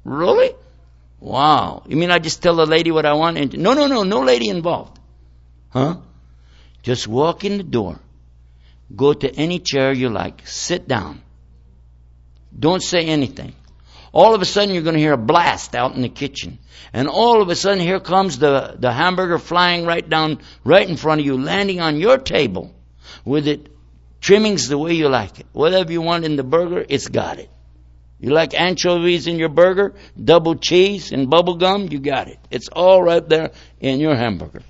Really? 0.03 0.51
Wow. 1.19 1.83
You 1.87 1.95
mean 1.95 2.11
I 2.11 2.19
just 2.19 2.43
tell 2.43 2.55
the 2.55 2.65
lady 2.65 2.91
what 2.91 3.05
I 3.05 3.13
want? 3.13 3.37
And 3.37 3.57
no, 3.57 3.73
no, 3.73 3.87
no, 3.87 4.03
no 4.03 4.21
lady 4.21 4.49
involved. 4.49 4.99
Huh? 5.69 5.97
Just 6.81 7.07
walk 7.07 7.45
in 7.45 7.57
the 7.57 7.63
door. 7.63 7.99
Go 8.93 9.13
to 9.13 9.33
any 9.33 9.59
chair 9.59 9.93
you 9.93 10.09
like. 10.09 10.45
Sit 10.45 10.87
down. 10.87 11.21
Don't 12.57 12.83
say 12.83 13.05
anything. 13.05 13.55
All 14.13 14.35
of 14.35 14.41
a 14.41 14.45
sudden 14.45 14.73
you're 14.73 14.83
going 14.83 14.95
to 14.95 15.01
hear 15.01 15.13
a 15.13 15.17
blast 15.17 15.75
out 15.75 15.95
in 15.95 16.03
the 16.03 16.09
kitchen. 16.09 16.59
And 16.93 17.07
all 17.07 17.41
of 17.41 17.49
a 17.49 17.55
sudden 17.55 17.79
here 17.79 17.99
comes 17.99 18.37
the, 18.37 18.75
the 18.77 18.93
hamburger 18.93 19.39
flying 19.39 19.85
right 19.85 20.07
down, 20.07 20.39
right 20.63 20.87
in 20.87 20.97
front 20.97 21.19
of 21.19 21.25
you, 21.25 21.37
landing 21.37 21.81
on 21.81 21.97
your 21.97 22.19
table 22.19 22.73
with 23.25 23.47
it 23.47 23.67
trimmings 24.21 24.69
the 24.69 24.77
way 24.77 24.93
you 24.93 25.09
like 25.09 25.39
it. 25.39 25.47
Whatever 25.51 25.91
you 25.91 26.01
want 26.01 26.25
in 26.25 26.35
the 26.35 26.43
burger, 26.43 26.85
it's 26.87 27.07
got 27.07 27.39
it. 27.39 27.49
You 28.19 28.29
like 28.29 28.53
anchovies 28.53 29.27
in 29.27 29.37
your 29.37 29.49
burger, 29.49 29.95
double 30.23 30.55
cheese 30.55 31.11
and 31.11 31.29
bubble 31.29 31.55
gum? 31.55 31.89
You 31.89 31.99
got 31.99 32.29
it. 32.29 32.39
It's 32.51 32.69
all 32.69 33.03
right 33.03 33.27
there 33.27 33.51
in 33.81 33.99
your 33.99 34.15
hamburger. 34.15 34.61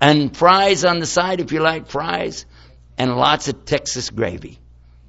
And 0.00 0.36
fries 0.36 0.84
on 0.84 0.98
the 0.98 1.06
side 1.06 1.40
if 1.40 1.52
you 1.52 1.60
like 1.60 1.88
fries, 1.88 2.44
and 2.98 3.16
lots 3.16 3.48
of 3.48 3.64
Texas 3.64 4.10
gravy. 4.10 4.58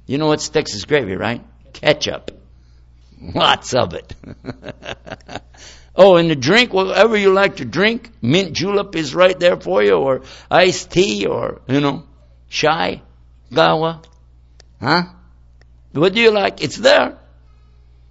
You 0.06 0.16
know 0.16 0.28
what's 0.28 0.48
Texas 0.48 0.84
gravy, 0.84 1.16
right? 1.16 1.44
Ketchup. 1.74 2.30
Lots 3.20 3.74
of 3.74 3.94
it. 3.94 4.14
oh, 5.96 6.16
and 6.16 6.30
the 6.30 6.36
drink, 6.36 6.72
whatever 6.72 7.16
you 7.16 7.32
like 7.32 7.56
to 7.56 7.64
drink, 7.64 8.10
mint 8.20 8.52
julep 8.52 8.94
is 8.94 9.14
right 9.14 9.38
there 9.38 9.58
for 9.58 9.82
you, 9.82 9.94
or 9.94 10.22
iced 10.50 10.90
tea, 10.90 11.26
or, 11.26 11.62
you 11.66 11.80
know, 11.80 12.04
chai, 12.48 13.02
gawa. 13.50 14.04
Huh? 14.80 15.04
What 15.92 16.14
do 16.14 16.20
you 16.20 16.30
like? 16.30 16.62
It's 16.62 16.76
there. 16.76 17.18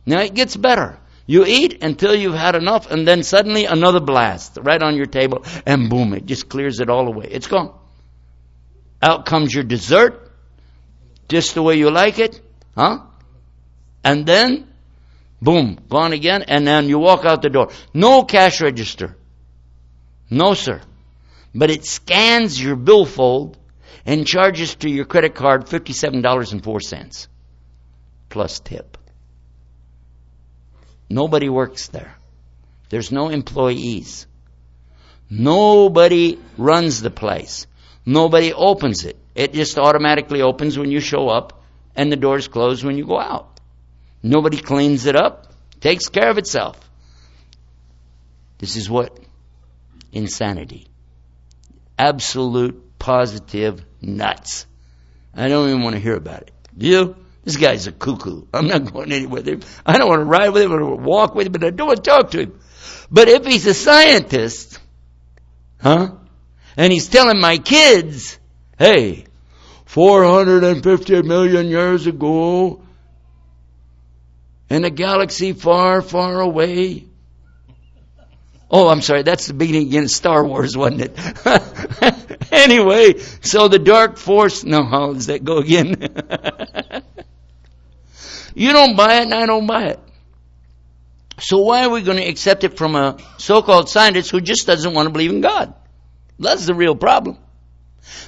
Now 0.05 0.21
it 0.21 0.33
gets 0.33 0.55
better. 0.55 0.97
You 1.27 1.45
eat 1.45 1.81
until 1.81 2.15
you've 2.15 2.35
had 2.35 2.55
enough, 2.55 2.91
and 2.91 3.07
then 3.07 3.24
suddenly 3.24 3.65
another 3.65 4.00
blast 4.00 4.57
right 4.62 4.81
on 4.81 4.95
your 4.95 5.07
table, 5.07 5.43
and 5.65 5.89
boom, 5.89 6.13
it 6.13 6.25
just 6.25 6.50
clears 6.50 6.79
it 6.79 6.89
all 6.89 7.07
away. 7.07 7.27
It's 7.31 7.47
gone. 7.47 7.74
Out 9.01 9.25
comes 9.25 9.53
your 9.53 9.63
dessert, 9.63 10.31
just 11.27 11.55
the 11.55 11.63
way 11.63 11.75
you 11.75 11.89
like 11.89 12.19
it, 12.19 12.39
huh? 12.75 13.00
And 14.03 14.25
then, 14.25 14.67
boom, 15.41 15.79
gone 15.89 16.13
again, 16.13 16.43
and 16.43 16.65
then 16.67 16.89
you 16.89 16.99
walk 16.99 17.25
out 17.25 17.41
the 17.41 17.49
door. 17.49 17.71
No 17.93 18.23
cash 18.23 18.61
register. 18.61 19.15
No, 20.29 20.53
sir. 20.53 20.81
But 21.53 21.71
it 21.71 21.85
scans 21.85 22.61
your 22.61 22.75
billfold 22.75 23.57
and 24.05 24.27
charges 24.27 24.75
to 24.75 24.89
your 24.89 25.05
credit 25.05 25.35
card 25.35 25.65
$57.04 25.65 27.27
plus 28.29 28.59
tip. 28.59 28.97
Nobody 31.09 31.49
works 31.49 31.87
there. 31.87 32.15
There's 32.89 33.11
no 33.11 33.29
employees. 33.29 34.27
Nobody 35.29 36.39
runs 36.57 37.01
the 37.01 37.09
place. 37.09 37.67
Nobody 38.05 38.53
opens 38.53 39.05
it. 39.05 39.17
It 39.33 39.53
just 39.53 39.77
automatically 39.77 40.41
opens 40.41 40.77
when 40.77 40.91
you 40.91 40.99
show 40.99 41.29
up 41.29 41.63
and 41.95 42.11
the 42.11 42.15
doors 42.15 42.47
close 42.47 42.83
when 42.83 42.97
you 42.97 43.05
go 43.05 43.19
out. 43.19 43.54
Nobody 44.25 44.58
cleans 44.58 45.05
it 45.05 45.15
up. 45.15 45.53
Takes 45.82 46.10
care 46.10 46.32
of 46.32 46.39
itself. 46.39 46.79
This 48.58 48.75
is 48.75 48.89
what? 48.89 49.20
Insanity. 50.12 50.88
Absolute, 52.00 52.98
positive 52.98 53.86
nuts. 54.01 54.65
I 55.36 55.48
don't 55.48 55.70
even 55.70 55.84
want 55.84 55.96
to 55.96 56.01
hear 56.01 56.15
about 56.15 56.41
it. 56.41 56.51
Do 56.75 56.88
you? 56.88 57.15
This 57.44 57.58
guy's 57.58 57.86
a 57.86 57.91
cuckoo. 57.91 58.46
I'm 58.51 58.67
not 58.67 58.91
going 58.91 59.12
anywhere 59.12 59.44
with 59.44 59.48
him. 59.48 59.62
I 59.86 60.00
don't 60.00 60.10
want 60.10 60.22
to 60.22 60.25
ride 60.25 60.50
with 60.50 60.63
him. 60.63 60.72
I 60.72 60.77
don't 60.77 60.89
want 60.89 61.01
to 61.03 61.08
walk 61.08 61.36
with 61.36 61.46
him, 61.46 61.51
but 61.51 61.63
I 61.63 61.70
don't 61.70 61.88
want 61.88 62.03
to 62.03 62.10
talk 62.10 62.32
to 62.32 62.39
him. 62.39 62.60
But 63.12 63.27
if 63.27 63.46
he's 63.46 63.67
a 63.67 63.75
scientist, 63.75 64.79
huh? 65.79 66.15
And 66.75 66.91
he's 66.91 67.10
telling 67.10 67.39
my 67.39 67.60
kids, 67.60 68.39
hey, 68.79 69.25
450 69.86 71.22
million 71.22 71.67
years 71.67 72.08
ago, 72.08 72.82
in 74.69 74.86
a 74.86 74.89
galaxy 74.89 75.53
far, 75.53 76.01
far 76.01 76.39
away. 76.39 77.05
Oh, 78.69 78.89
I'm 78.89 79.01
sorry, 79.01 79.22
that's 79.24 79.48
the 79.48 79.53
beginning 79.53 79.95
of 79.98 80.10
Star 80.10 80.43
Wars, 80.43 80.75
wasn't 80.75 81.01
it? 81.01 82.51
anyway, 82.51 83.19
so 83.41 83.67
the 83.67 83.79
dark 83.79 84.17
force, 84.17 84.63
no, 84.63 84.84
how 84.84 85.13
does 85.13 85.27
that 85.27 85.43
go 85.43 85.57
again? 85.57 85.89
you 88.55 88.74
don't 88.74 88.95
buy 88.95 89.17
it 89.17 89.24
and 89.24 89.34
I 89.34 89.45
don't 89.45 89.67
buy 89.67 89.86
it. 89.86 90.00
So 91.39 91.60
why 91.60 91.86
are 91.86 91.89
we 91.89 92.01
going 92.01 92.17
to 92.17 92.25
accept 92.25 92.63
it 92.63 92.77
from 92.77 92.95
a 92.95 93.17
so-called 93.38 93.89
scientist 93.89 94.31
who 94.31 94.41
just 94.41 94.65
doesn't 94.65 94.93
want 94.93 95.07
to 95.07 95.12
believe 95.12 95.31
in 95.31 95.41
God? 95.41 95.74
That's 96.39 96.65
the 96.65 96.74
real 96.74 96.95
problem. 96.95 97.38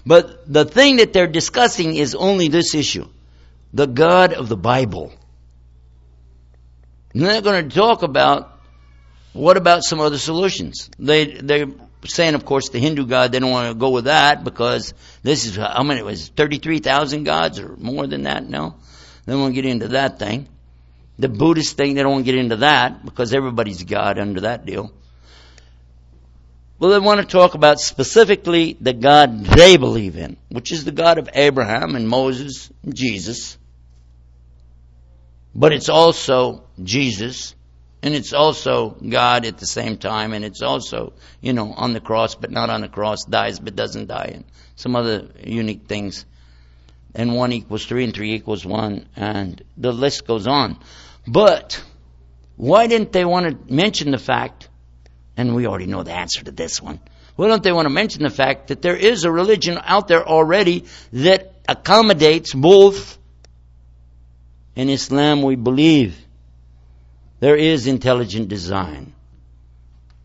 But 0.06 0.52
the 0.52 0.66
thing 0.66 0.98
that 0.98 1.14
they're 1.14 1.28
discussing 1.28 1.96
is 1.96 2.16
only 2.16 2.48
this 2.48 2.76
issue. 2.76 3.08
The 3.74 3.88
God 3.88 4.34
of 4.34 4.50
the 4.50 4.58
Bible. 4.58 5.14
And 7.18 7.26
they're 7.26 7.42
going 7.42 7.68
to 7.68 7.76
talk 7.76 8.04
about 8.04 8.60
what 9.34 9.58
about 9.58 9.84
some 9.84 10.00
other 10.00 10.20
solutions. 10.20 10.88
They 11.00 11.26
they're 11.26 11.66
saying, 12.06 12.36
of 12.36 12.46
course, 12.46 12.70
the 12.70 12.78
Hindu 12.78 13.08
God. 13.08 13.32
They 13.32 13.40
don't 13.40 13.50
want 13.50 13.70
to 13.70 13.74
go 13.74 13.90
with 13.90 14.06
that 14.06 14.44
because 14.44 14.94
this 15.24 15.48
is 15.48 15.56
how 15.56 15.82
many 15.82 16.02
it 16.02 16.06
was 16.06 16.28
thirty 16.28 16.60
three 16.60 16.78
thousand 16.78 17.24
gods 17.24 17.60
or 17.60 17.76
more 17.76 18.06
than 18.06 18.24
that. 18.24 18.48
No, 18.48 18.76
they 19.26 19.34
don't 19.34 19.52
get 19.52 19.66
into 19.66 19.88
that 19.90 20.20
thing. 20.20 20.48
The 21.18 21.28
Buddhist 21.28 21.76
thing, 21.76 21.96
they 21.96 22.04
don't 22.04 22.12
want 22.12 22.26
to 22.28 22.32
get 22.32 22.40
into 22.40 22.58
that 22.58 23.04
because 23.04 23.34
everybody's 23.34 23.82
God 23.82 24.20
under 24.20 24.42
that 24.42 24.68
deal. 24.68 24.92
Well, 26.78 26.92
they 26.92 27.00
want 27.00 27.22
to 27.22 27.26
talk 27.26 27.56
about 27.56 27.80
specifically 27.80 28.78
the 28.80 28.94
God 28.94 29.44
they 29.44 29.78
believe 29.78 30.18
in, 30.18 30.38
which 30.50 30.72
is 30.72 30.86
the 30.86 30.92
God 30.92 31.18
of 31.18 31.32
Abraham 31.34 31.96
and 31.96 32.08
Moses 32.08 32.70
and 32.84 32.96
Jesus. 32.96 33.58
But 35.58 35.74
it's 35.74 35.90
also 35.90 36.64
Jesus, 36.82 37.56
and 38.04 38.14
it's 38.14 38.32
also 38.32 38.92
God 38.92 39.46
at 39.46 39.58
the 39.58 39.66
same 39.66 39.98
time, 39.98 40.34
and 40.34 40.46
it's 40.46 40.62
also, 40.62 41.14
you 41.42 41.52
know, 41.52 41.74
on 41.74 41.94
the 41.94 42.00
cross, 42.00 42.36
but 42.36 42.52
not 42.52 42.70
on 42.70 42.82
the 42.82 42.88
cross, 42.88 43.26
dies 43.26 43.60
but 43.60 43.76
doesn't 43.76 44.08
die, 44.08 44.32
and 44.36 44.46
some 44.76 44.96
other 44.96 45.28
unique 45.44 45.88
things. 45.88 46.26
And 47.16 47.36
one 47.36 47.52
equals 47.52 47.86
three, 47.86 48.04
and 48.04 48.14
three 48.14 48.36
equals 48.36 48.66
one, 48.66 49.08
and 49.16 49.62
the 49.76 49.92
list 49.92 50.28
goes 50.28 50.46
on. 50.46 50.78
But, 51.28 51.84
why 52.56 52.88
didn't 52.88 53.12
they 53.12 53.26
want 53.26 53.68
to 53.68 53.74
mention 53.74 54.12
the 54.12 54.20
fact 54.20 54.70
and 55.38 55.56
we 55.56 55.68
already 55.68 55.86
know 55.86 56.04
the 56.04 56.12
answer 56.12 56.44
to 56.44 56.52
this 56.52 56.82
one. 56.82 57.00
Why 57.36 57.48
don't 57.48 57.62
they 57.62 57.72
want 57.72 57.86
to 57.86 57.92
mention 57.92 58.24
the 58.24 58.32
fact 58.32 58.70
that 58.70 58.82
there 58.82 58.96
is 58.96 59.24
a 59.24 59.32
religion 59.32 59.80
out 59.82 60.08
there 60.08 60.28
already 60.28 60.86
that 61.14 61.54
accommodates 61.70 62.54
both? 62.54 63.20
In 64.78 64.92
Islam, 64.92 65.42
we 65.42 65.56
believe 65.56 66.16
there 67.40 67.56
is 67.56 67.88
intelligent 67.88 68.48
design. 68.48 69.12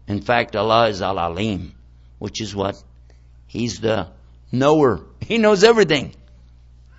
In 0.07 0.21
fact, 0.21 0.55
Allah 0.55 0.89
is 0.89 1.01
Al 1.01 1.19
Alim, 1.19 1.73
which 2.19 2.43
is 2.43 2.55
what? 2.55 2.77
He's 3.47 3.81
the 3.81 4.09
knower. 4.53 5.01
He 5.21 5.39
knows 5.39 5.65
everything. 5.65 6.15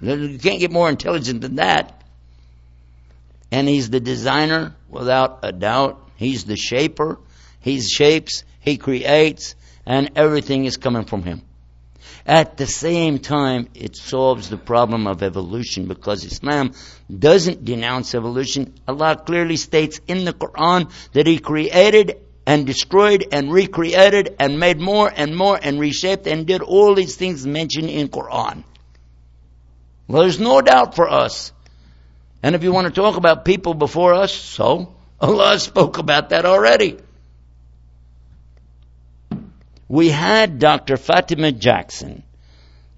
You 0.02 0.40
can't 0.40 0.60
get 0.60 0.72
more 0.72 0.90
intelligent 0.90 1.42
than 1.42 1.58
that. 1.58 2.04
And 3.52 3.68
He's 3.68 3.92
the 3.92 4.00
designer 4.00 4.76
without 4.90 5.42
a 5.44 5.52
doubt. 5.52 6.02
He's 6.16 6.46
the 6.46 6.58
shaper. 6.58 7.20
He 7.60 7.82
shapes, 7.82 8.46
He 8.62 8.78
creates, 8.78 9.54
and 9.86 10.10
everything 10.16 10.66
is 10.66 10.78
coming 10.78 11.06
from 11.06 11.22
Him. 11.22 11.44
At 12.26 12.56
the 12.56 12.68
same 12.68 13.20
time, 13.20 13.68
it 13.74 13.98
solves 13.98 14.50
the 14.50 14.58
problem 14.58 15.08
of 15.08 15.22
evolution 15.22 15.88
because 15.88 16.24
Islam 16.24 16.72
doesn't 17.10 17.66
denounce 17.66 18.16
evolution. 18.16 18.74
Allah 18.88 19.18
clearly 19.18 19.58
states 19.58 20.00
in 20.08 20.24
the 20.24 20.34
Quran 20.34 20.90
that 21.12 21.28
He 21.28 21.40
created 21.40 22.18
and 22.46 22.66
destroyed 22.66 23.28
and 23.32 23.52
recreated 23.52 24.36
and 24.40 24.58
made 24.58 24.80
more 24.80 25.12
and 25.14 25.36
more 25.36 25.60
and 25.62 25.80
reshaped 25.80 26.26
and 26.26 26.48
did 26.48 26.62
all 26.62 26.96
these 26.96 27.18
things 27.18 27.46
mentioned 27.46 27.90
in 27.90 28.08
Quran. 28.08 28.64
Well, 30.08 30.22
there's 30.22 30.40
no 30.40 30.62
doubt 30.62 30.96
for 30.96 31.10
us. 31.10 31.52
And 32.42 32.56
if 32.56 32.64
you 32.64 32.72
want 32.72 32.88
to 32.88 33.02
talk 33.02 33.18
about 33.18 33.46
people 33.46 33.74
before 33.74 34.14
us, 34.14 34.34
so 34.34 34.96
Allah 35.20 35.60
spoke 35.72 35.98
about 35.98 36.30
that 36.30 36.46
already. 36.46 37.00
We 39.94 40.10
had 40.10 40.58
Dr. 40.58 40.98
Fatima 40.98 41.52
Jackson, 41.52 42.24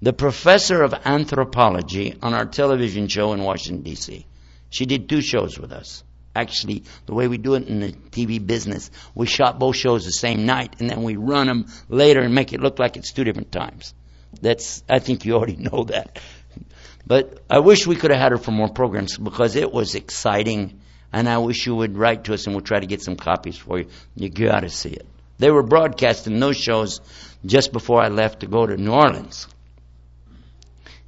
the 0.00 0.14
professor 0.14 0.82
of 0.82 0.94
anthropology, 0.94 2.14
on 2.22 2.32
our 2.32 2.46
television 2.46 3.06
show 3.08 3.34
in 3.34 3.42
Washington, 3.42 3.82
D.C. 3.82 4.24
She 4.70 4.86
did 4.86 5.06
two 5.06 5.20
shows 5.20 5.58
with 5.58 5.72
us. 5.72 6.04
Actually, 6.34 6.84
the 7.04 7.12
way 7.12 7.28
we 7.28 7.36
do 7.36 7.52
it 7.52 7.68
in 7.68 7.80
the 7.80 7.92
TV 7.92 8.40
business, 8.46 8.90
we 9.14 9.26
shot 9.26 9.58
both 9.58 9.76
shows 9.76 10.06
the 10.06 10.10
same 10.10 10.46
night 10.46 10.76
and 10.78 10.88
then 10.88 11.02
we 11.02 11.16
run 11.16 11.48
them 11.48 11.66
later 11.90 12.22
and 12.22 12.34
make 12.34 12.54
it 12.54 12.62
look 12.62 12.78
like 12.78 12.96
it's 12.96 13.12
two 13.12 13.24
different 13.24 13.52
times. 13.52 13.92
That's, 14.40 14.82
I 14.88 14.98
think 14.98 15.26
you 15.26 15.34
already 15.34 15.56
know 15.70 15.84
that. 15.88 16.18
But 17.06 17.44
I 17.50 17.58
wish 17.58 17.86
we 17.86 17.96
could 17.96 18.10
have 18.10 18.20
had 18.20 18.32
her 18.32 18.38
for 18.38 18.52
more 18.52 18.70
programs 18.70 19.18
because 19.18 19.54
it 19.54 19.70
was 19.70 19.96
exciting 19.96 20.80
and 21.12 21.28
I 21.28 21.36
wish 21.36 21.66
you 21.66 21.74
would 21.74 21.98
write 21.98 22.24
to 22.24 22.32
us 22.32 22.46
and 22.46 22.54
we'll 22.54 22.64
try 22.64 22.80
to 22.80 22.86
get 22.86 23.02
some 23.02 23.16
copies 23.16 23.58
for 23.58 23.80
you. 23.80 23.88
You 24.14 24.30
gotta 24.30 24.70
see 24.70 24.94
it. 24.94 25.06
They 25.38 25.50
were 25.50 25.62
broadcasting 25.62 26.38
those 26.40 26.56
shows 26.56 27.00
just 27.44 27.72
before 27.72 28.02
I 28.02 28.08
left 28.08 28.40
to 28.40 28.46
go 28.46 28.66
to 28.66 28.76
New 28.76 28.92
Orleans. 28.92 29.46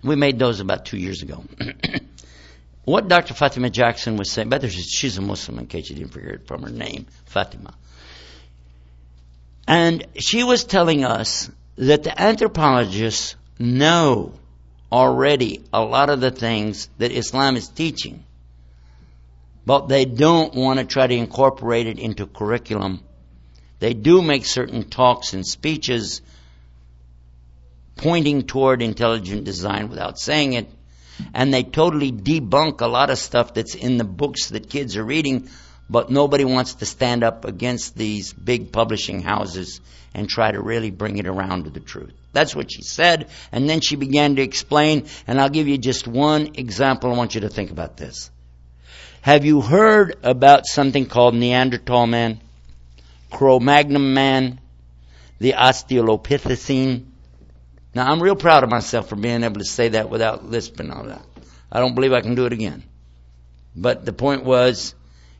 We 0.03 0.17
made 0.17 0.39
those 0.39 0.61
about 0.61 0.85
two 0.85 0.99
years 0.99 1.23
ago. 1.23 1.45
what 2.85 3.09
Dr. 3.09 3.35
Fatima 3.35 3.71
Jackson 3.71 4.17
was 4.17 4.31
saying, 4.31 4.49
but 4.49 4.71
she's 4.71 5.19
a 5.19 5.23
Muslim 5.23 5.59
in 5.59 5.67
case 5.67 5.91
you 5.91 5.97
didn't 5.97 6.13
figure 6.13 6.31
it 6.31 6.47
from 6.47 6.63
her 6.63 6.71
name, 6.71 7.07
Fatima. 7.27 7.75
And 9.67 10.07
she 10.17 10.45
was 10.45 10.65
telling 10.65 11.05
us 11.05 11.51
that 11.77 12.03
the 12.03 12.21
anthropologists 12.21 13.37
know 13.59 14.35
already 14.91 15.63
a 15.73 15.83
lot 15.83 16.11
of 16.11 16.21
the 16.21 16.31
things 16.31 16.89
that 16.99 17.13
Islam 17.13 17.57
is 17.57 17.69
teaching, 17.69 18.25
but 19.67 19.89
they 19.89 20.05
don't 20.05 20.55
want 20.55 20.79
to 20.79 20.87
try 20.87 21.07
to 21.07 21.15
incorporate 21.15 21.87
it 21.87 21.99
into 21.99 22.27
curriculum 22.27 23.01
they 23.81 23.95
do 23.95 24.23
make 24.23 24.45
certain 24.45 24.83
talks 24.85 25.33
and 25.33 25.47
speeches 25.47 26.21
pointing 27.97 28.43
toward 28.43 28.83
intelligent 28.83 29.45
design 29.45 29.89
without 29.89 30.19
saying 30.19 30.55
it. 30.55 30.69
And 31.35 31.53
they 31.53 31.65
totally 31.65 32.13
debunk 32.13 32.81
a 32.81 32.87
lot 32.87 33.11
of 33.11 33.19
stuff 33.19 33.55
that's 33.55 33.75
in 33.75 33.97
the 33.97 34.05
books 34.05 34.51
that 34.51 34.71
kids 34.71 34.97
are 34.97 35.05
reading, 35.05 35.49
but 35.91 36.11
nobody 36.11 36.45
wants 36.45 36.75
to 36.75 36.87
stand 36.87 37.25
up 37.25 37.45
against 37.45 37.97
these 37.97 38.33
big 38.33 38.73
publishing 38.73 39.21
houses 39.21 39.81
and 40.15 40.29
try 40.29 40.51
to 40.51 40.61
really 40.61 40.91
bring 40.91 41.19
it 41.19 41.27
around 41.27 41.65
to 41.65 41.71
the 41.71 41.81
truth. 41.81 42.13
That's 42.33 42.55
what 42.55 42.71
she 42.71 42.83
said. 42.83 43.29
And 43.51 43.69
then 43.69 43.81
she 43.81 43.97
began 43.97 44.37
to 44.37 44.43
explain, 44.43 45.07
and 45.27 45.41
I'll 45.41 45.49
give 45.49 45.67
you 45.67 45.77
just 45.77 46.07
one 46.07 46.55
example. 46.55 47.13
I 47.13 47.17
want 47.17 47.35
you 47.35 47.43
to 47.43 47.49
think 47.49 47.71
about 47.71 47.97
this. 47.97 48.31
Have 49.23 49.45
you 49.45 49.61
heard 49.61 50.17
about 50.23 50.67
something 50.67 51.07
called 51.07 51.35
Neanderthal 51.35 52.07
man? 52.07 52.41
Cro-Magnon 53.31 54.15
man, 54.15 54.61
the 55.39 55.53
Australopithecine. 55.53 57.05
Now 57.95 58.11
I'm 58.11 58.23
real 58.23 58.37
proud 58.37 58.65
of 58.65 58.71
myself 58.71 59.09
for 59.09 59.17
being 59.17 59.45
able 59.45 59.61
to 59.61 59.65
say 59.65 59.91
that 59.91 60.11
without 60.11 60.45
lisping 60.45 60.91
all 60.91 61.05
that. 61.05 61.23
I 61.71 61.81
don't 61.81 61.95
believe 61.95 62.13
I 62.13 62.21
can 62.21 62.35
do 62.35 62.47
it 62.47 62.53
again. 62.53 62.83
But 63.77 64.05
the 64.05 64.13
point 64.13 64.45
was, 64.45 64.95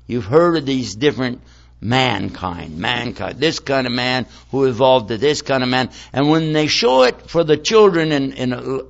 you've 0.07 0.27
heard 0.27 0.57
of 0.57 0.67
these 0.67 0.95
different 0.95 1.41
mankind, 1.81 2.79
mankind, 2.79 3.39
this 3.39 3.61
kind 3.61 3.87
of 3.87 3.93
man 3.93 4.27
who 4.51 4.65
evolved 4.65 5.09
to 5.09 5.19
this 5.19 5.43
kind 5.43 5.63
of 5.63 5.69
man. 5.69 5.91
And 6.13 6.29
when 6.29 6.53
they 6.53 6.67
show 6.67 7.03
it 7.05 7.31
for 7.31 7.45
the 7.45 7.57
children 7.57 8.13
and, 8.13 8.37
and 8.37 8.55
uh, 8.55 8.83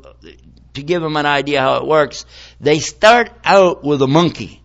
to 0.74 0.82
give 0.82 1.02
them 1.02 1.16
an 1.16 1.26
idea 1.26 1.60
how 1.60 1.76
it 1.76 1.86
works, 1.86 2.24
they 2.60 2.78
start 2.78 3.30
out 3.44 3.84
with 3.84 4.02
a 4.02 4.06
monkey, 4.06 4.62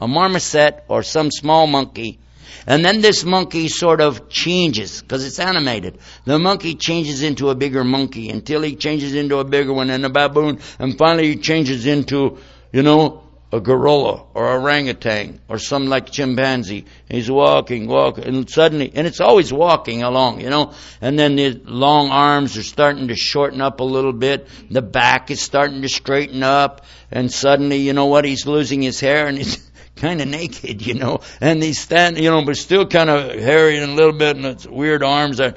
a 0.00 0.08
marmoset 0.08 0.84
or 0.88 1.02
some 1.02 1.30
small 1.30 1.66
monkey, 1.66 2.18
And 2.66 2.84
then 2.84 3.00
this 3.00 3.24
monkey 3.24 3.68
sort 3.68 4.00
of 4.00 4.28
changes, 4.28 5.02
because 5.02 5.24
it's 5.24 5.38
animated. 5.38 5.98
The 6.24 6.38
monkey 6.38 6.74
changes 6.74 7.22
into 7.22 7.50
a 7.50 7.54
bigger 7.54 7.84
monkey 7.84 8.30
until 8.30 8.62
he 8.62 8.76
changes 8.76 9.14
into 9.14 9.38
a 9.38 9.44
bigger 9.44 9.72
one 9.72 9.90
and 9.90 10.04
a 10.04 10.10
baboon, 10.10 10.60
and 10.78 10.96
finally 10.96 11.28
he 11.28 11.36
changes 11.36 11.86
into, 11.86 12.38
you 12.72 12.82
know, 12.82 13.22
a 13.52 13.60
gorilla 13.60 14.24
or 14.32 14.48
orangutan 14.48 15.38
or 15.46 15.58
some 15.58 15.86
like 15.86 16.10
chimpanzee. 16.10 16.86
He's 17.10 17.30
walking, 17.30 17.86
walking, 17.86 18.24
and 18.24 18.48
suddenly, 18.48 18.90
and 18.94 19.06
it's 19.06 19.20
always 19.20 19.52
walking 19.52 20.02
along, 20.02 20.40
you 20.40 20.48
know, 20.48 20.72
and 21.02 21.18
then 21.18 21.36
the 21.36 21.60
long 21.64 22.08
arms 22.08 22.56
are 22.56 22.62
starting 22.62 23.08
to 23.08 23.14
shorten 23.14 23.60
up 23.60 23.80
a 23.80 23.84
little 23.84 24.14
bit. 24.14 24.48
The 24.70 24.80
back 24.80 25.30
is 25.30 25.42
starting 25.42 25.82
to 25.82 25.88
straighten 25.88 26.42
up, 26.42 26.86
and 27.10 27.30
suddenly, 27.30 27.76
you 27.76 27.92
know 27.92 28.06
what, 28.06 28.24
he's 28.24 28.46
losing 28.46 28.80
his 28.80 29.00
hair 29.00 29.26
and 29.26 29.36
he's 29.36 29.70
kind 30.02 30.20
of 30.20 30.26
naked, 30.26 30.84
you 30.84 30.94
know, 30.94 31.20
and 31.40 31.62
he's 31.62 31.80
standing, 31.80 32.24
you 32.24 32.30
know, 32.30 32.44
but 32.44 32.56
still 32.56 32.86
kind 32.86 33.08
of 33.08 33.38
hairy 33.38 33.78
and 33.78 33.92
a 33.92 33.94
little 33.94 34.12
bit, 34.12 34.36
and 34.36 34.44
it's 34.44 34.66
weird 34.66 35.04
arms. 35.04 35.40
Are, 35.40 35.54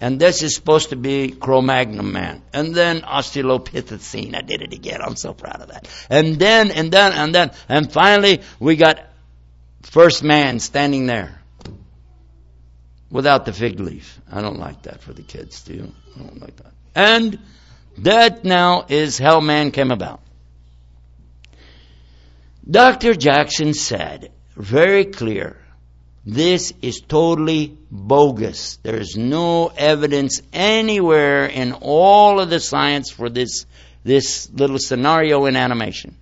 and 0.00 0.18
this 0.18 0.42
is 0.42 0.54
supposed 0.54 0.88
to 0.88 0.96
be 0.96 1.30
Cro-Magnon 1.30 2.10
man. 2.10 2.42
And 2.54 2.74
then 2.74 3.02
Australopithecine. 3.02 4.34
I 4.34 4.40
did 4.40 4.62
it 4.62 4.72
again. 4.72 5.00
I'm 5.02 5.14
so 5.14 5.34
proud 5.34 5.60
of 5.60 5.68
that. 5.68 5.86
And 6.08 6.38
then, 6.38 6.70
and 6.70 6.90
then, 6.90 7.12
and 7.12 7.34
then, 7.34 7.50
and 7.68 7.92
finally 7.92 8.40
we 8.58 8.76
got 8.76 8.98
first 9.82 10.24
man 10.24 10.58
standing 10.58 11.06
there. 11.06 11.38
Without 13.10 13.44
the 13.44 13.52
fig 13.52 13.78
leaf. 13.78 14.18
I 14.32 14.40
don't 14.40 14.58
like 14.58 14.84
that 14.84 15.02
for 15.02 15.12
the 15.12 15.22
kids, 15.22 15.64
do 15.64 15.74
you? 15.74 15.92
I 16.16 16.22
don't 16.22 16.40
like 16.40 16.56
that. 16.56 16.72
And 16.94 17.38
that 17.98 18.42
now 18.42 18.86
is 18.88 19.18
how 19.18 19.40
man 19.40 19.70
came 19.70 19.90
about. 19.90 20.21
Dr. 22.68 23.14
Jackson 23.14 23.74
said, 23.74 24.30
very 24.56 25.04
clear, 25.06 25.56
this 26.24 26.72
is 26.80 27.00
totally 27.00 27.76
bogus. 27.90 28.76
There's 28.84 29.16
no 29.16 29.72
evidence 29.76 30.40
anywhere 30.52 31.46
in 31.46 31.72
all 31.72 32.38
of 32.38 32.50
the 32.50 32.60
science 32.60 33.10
for 33.10 33.28
this, 33.28 33.66
this 34.04 34.48
little 34.50 34.78
scenario 34.78 35.46
in 35.46 35.56
animation. 35.56 36.16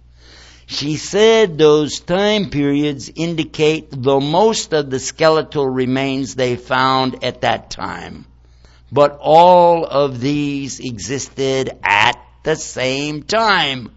She 0.65 0.97
said 0.97 1.59
those 1.59 2.01
time 2.01 2.49
periods 2.49 3.11
indicate 3.15 3.91
the 3.91 4.21
most 4.21 4.73
of 4.73 4.89
the 4.89 5.01
skeletal 5.01 5.69
remains 5.69 6.37
they 6.37 6.57
found 6.57 7.23
at 7.23 7.43
that 7.43 7.71
time. 7.71 8.25
But 8.91 9.19
all 9.21 9.85
of 9.85 10.21
these 10.21 10.81
existed 10.81 11.71
at 11.83 12.19
the 12.45 12.57
same 12.57 13.25
time. 13.25 13.91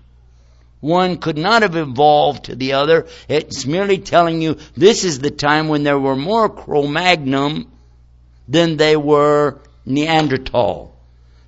One 0.84 1.15
could 1.15 1.38
not 1.38 1.62
have 1.62 1.78
evolved 1.78 2.43
to 2.46 2.58
the 2.58 2.74
other. 2.74 3.08
It's 3.30 3.65
merely 3.65 4.00
telling 4.00 4.41
you 4.41 4.58
this 4.76 5.06
is 5.06 5.19
the 5.19 5.32
time 5.32 5.69
when 5.69 5.84
there 5.84 5.98
were 5.98 6.17
more 6.17 6.50
Cro-Magnon 6.50 7.67
than 8.50 8.76
they 8.76 8.98
were 8.98 9.62
Neanderthal. 9.86 10.93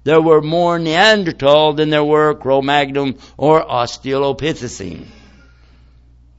There 0.06 0.22
were 0.22 0.42
more 0.42 0.80
Neanderthal 0.80 1.74
than 1.74 1.90
there 1.90 2.02
were 2.06 2.34
Cro-Magnon 2.36 3.18
or 3.36 3.62
Australopithecine. 3.62 5.08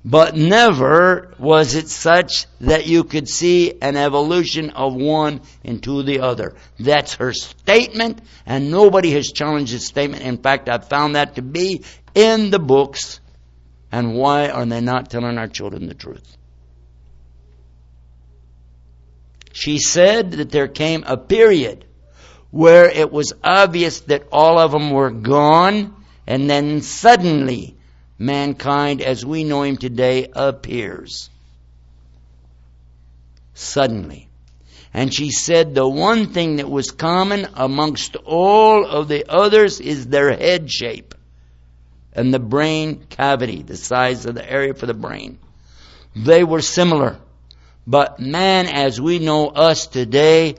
But 0.09 0.37
never 0.37 1.35
was 1.37 1.75
it 1.75 1.89
such 1.89 2.47
that 2.61 2.87
you 2.87 3.03
could 3.03 3.29
see 3.29 3.75
an 3.83 3.97
evolution 3.97 4.71
of 4.71 4.95
one 4.95 5.41
into 5.65 6.05
the 6.05 6.21
other. 6.21 6.55
That's 6.79 7.15
her 7.15 7.33
statement, 7.33 8.21
and 8.47 8.71
nobody 8.71 9.11
has 9.11 9.33
challenged 9.33 9.75
this 9.75 9.89
statement. 9.89 10.23
In 10.23 10.39
fact, 10.39 10.69
I've 10.69 10.89
found 10.89 11.17
that 11.17 11.35
to 11.35 11.43
be 11.43 11.83
in 12.15 12.51
the 12.51 12.61
books. 12.61 13.19
And 13.91 14.15
why 14.15 14.49
are 14.49 14.65
they 14.65 14.81
not 14.81 15.11
telling 15.11 15.39
our 15.39 15.49
children 15.49 15.89
the 15.89 15.95
truth? 15.95 16.37
She 19.53 19.81
said 19.81 20.31
that 20.33 20.51
there 20.51 20.69
came 20.69 21.03
a 21.05 21.17
period 21.17 21.85
where 22.53 22.89
it 22.89 23.11
was 23.11 23.33
obvious 23.43 24.01
that 24.03 24.29
all 24.31 24.61
of 24.61 24.71
them 24.71 24.93
were 24.93 25.11
gone, 25.11 25.97
and 26.29 26.49
then 26.49 26.81
suddenly 26.81 27.77
mankind 28.19 29.03
as 29.03 29.25
we 29.25 29.45
know 29.45 29.63
him 29.63 29.77
today 29.77 30.29
appears. 30.33 31.31
Suddenly. 33.55 34.29
And 34.95 35.13
she 35.13 35.31
said 35.31 35.75
the 35.75 35.87
one 35.87 36.33
thing 36.33 36.57
that 36.57 36.71
was 36.71 36.91
common 36.91 37.47
amongst 37.55 38.17
all 38.17 38.87
of 38.87 39.09
the 39.09 39.27
others 39.29 39.81
is 39.81 40.07
their 40.07 40.33
head 40.33 40.71
shape 40.71 41.15
and 42.15 42.33
the 42.33 42.39
brain 42.39 43.05
cavity, 43.11 43.63
the 43.63 43.77
size 43.77 44.25
of 44.25 44.35
the 44.35 44.51
area 44.51 44.73
for 44.73 44.87
the 44.87 44.95
brain. 44.95 45.39
They 46.15 46.45
were 46.45 46.63
similar. 46.63 47.19
But 47.87 48.19
man, 48.19 48.67
as 48.67 48.99
we 49.01 49.19
know 49.19 49.49
us 49.49 49.87
today, 49.87 50.57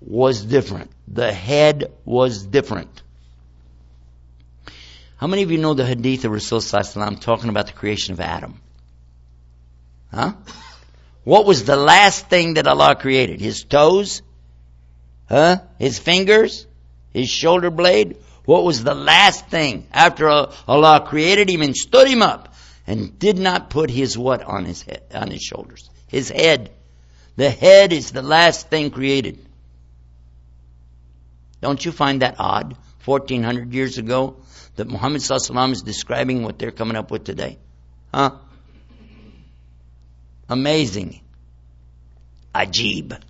was 0.00 0.44
different. 0.44 0.90
The 1.08 1.32
head 1.32 1.92
was 2.04 2.46
different. 2.46 3.02
How 5.18 5.26
many 5.26 5.42
of 5.42 5.50
you 5.50 5.58
know 5.58 5.74
the 5.74 5.84
hadith 5.84 6.24
of 6.24 6.30
Rasulullah 6.30 7.20
talking 7.20 7.50
about 7.50 7.66
the 7.66 7.72
creation 7.72 8.12
of 8.12 8.20
Adam? 8.20 8.60
Huh? 10.12 10.34
What 11.24 11.44
was 11.44 11.64
the 11.64 11.76
last 11.76 12.28
thing 12.28 12.54
that 12.54 12.68
Allah 12.68 12.94
created? 12.94 13.40
His 13.40 13.64
toes? 13.64 14.22
Huh? 15.28 15.58
His 15.80 15.98
fingers? 15.98 16.66
His 17.12 17.28
shoulder 17.28 17.70
blade? 17.70 18.16
What 18.44 18.62
was 18.62 18.84
the 18.84 18.94
last 18.94 19.48
thing 19.48 19.88
after 19.92 20.28
Allah 20.28 21.04
created 21.04 21.50
him 21.50 21.62
and 21.62 21.76
stood 21.76 22.06
him 22.06 22.22
up 22.22 22.54
and 22.86 23.18
did 23.18 23.38
not 23.38 23.70
put 23.70 23.90
his 23.90 24.16
what 24.16 24.44
on 24.44 24.64
his 24.64 24.82
head, 24.82 25.02
on 25.12 25.32
his 25.32 25.42
shoulders? 25.42 25.90
His 26.06 26.30
head. 26.30 26.70
The 27.34 27.50
head 27.50 27.92
is 27.92 28.12
the 28.12 28.22
last 28.22 28.70
thing 28.70 28.92
created. 28.92 29.44
Don't 31.60 31.84
you 31.84 31.90
find 31.90 32.22
that 32.22 32.36
odd? 32.38 32.76
1400 33.04 33.74
years 33.74 33.98
ago 33.98 34.36
that 34.78 34.88
Muhammad 34.88 35.20
is 35.20 35.82
describing 35.82 36.44
what 36.44 36.58
they're 36.58 36.70
coming 36.70 36.96
up 36.96 37.10
with 37.10 37.24
today. 37.24 37.58
Huh? 38.14 38.36
Amazing. 40.48 41.20
Ajib. 42.54 43.20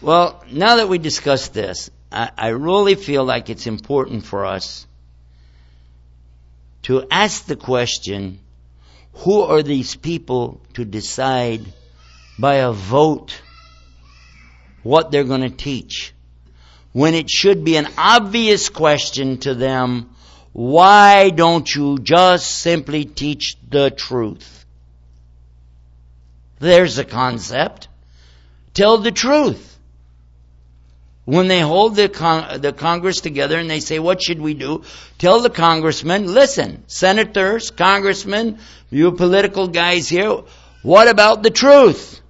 Well, 0.00 0.42
now 0.50 0.76
that 0.76 0.88
we 0.88 0.98
discussed 0.98 1.52
this, 1.52 1.90
I, 2.10 2.30
I 2.36 2.48
really 2.48 2.94
feel 2.94 3.24
like 3.24 3.50
it's 3.50 3.66
important 3.66 4.24
for 4.24 4.46
us 4.46 4.86
to 6.82 7.06
ask 7.10 7.44
the 7.44 7.56
question, 7.56 8.40
who 9.12 9.42
are 9.42 9.62
these 9.62 9.96
people 9.96 10.62
to 10.74 10.84
decide 10.86 11.60
by 12.38 12.56
a 12.56 12.72
vote 12.72 13.42
what 14.82 15.10
they're 15.10 15.24
going 15.24 15.42
to 15.42 15.50
teach? 15.50 16.14
When 16.92 17.14
it 17.14 17.30
should 17.30 17.64
be 17.64 17.76
an 17.76 17.88
obvious 17.96 18.68
question 18.68 19.38
to 19.38 19.54
them, 19.54 20.10
why 20.52 21.30
don't 21.30 21.72
you 21.72 21.98
just 21.98 22.50
simply 22.50 23.04
teach 23.04 23.56
the 23.68 23.90
truth? 23.90 24.64
There's 26.58 26.98
a 26.98 27.04
concept. 27.04 27.88
Tell 28.74 28.98
the 28.98 29.12
truth 29.12 29.70
when 31.24 31.46
they 31.46 31.60
hold 31.60 31.94
the, 31.94 32.08
con- 32.08 32.60
the 32.60 32.72
Congress 32.72 33.20
together 33.20 33.56
and 33.56 33.70
they 33.70 33.78
say, 33.78 34.00
what 34.00 34.20
should 34.20 34.40
we 34.40 34.54
do? 34.54 34.82
Tell 35.18 35.40
the 35.40 35.50
congressmen, 35.50 36.26
listen, 36.26 36.82
senators, 36.88 37.70
congressmen, 37.70 38.58
you 38.90 39.12
political 39.12 39.68
guys 39.68 40.08
here, 40.08 40.42
what 40.82 41.06
about 41.06 41.44
the 41.44 41.50
truth? 41.50 42.20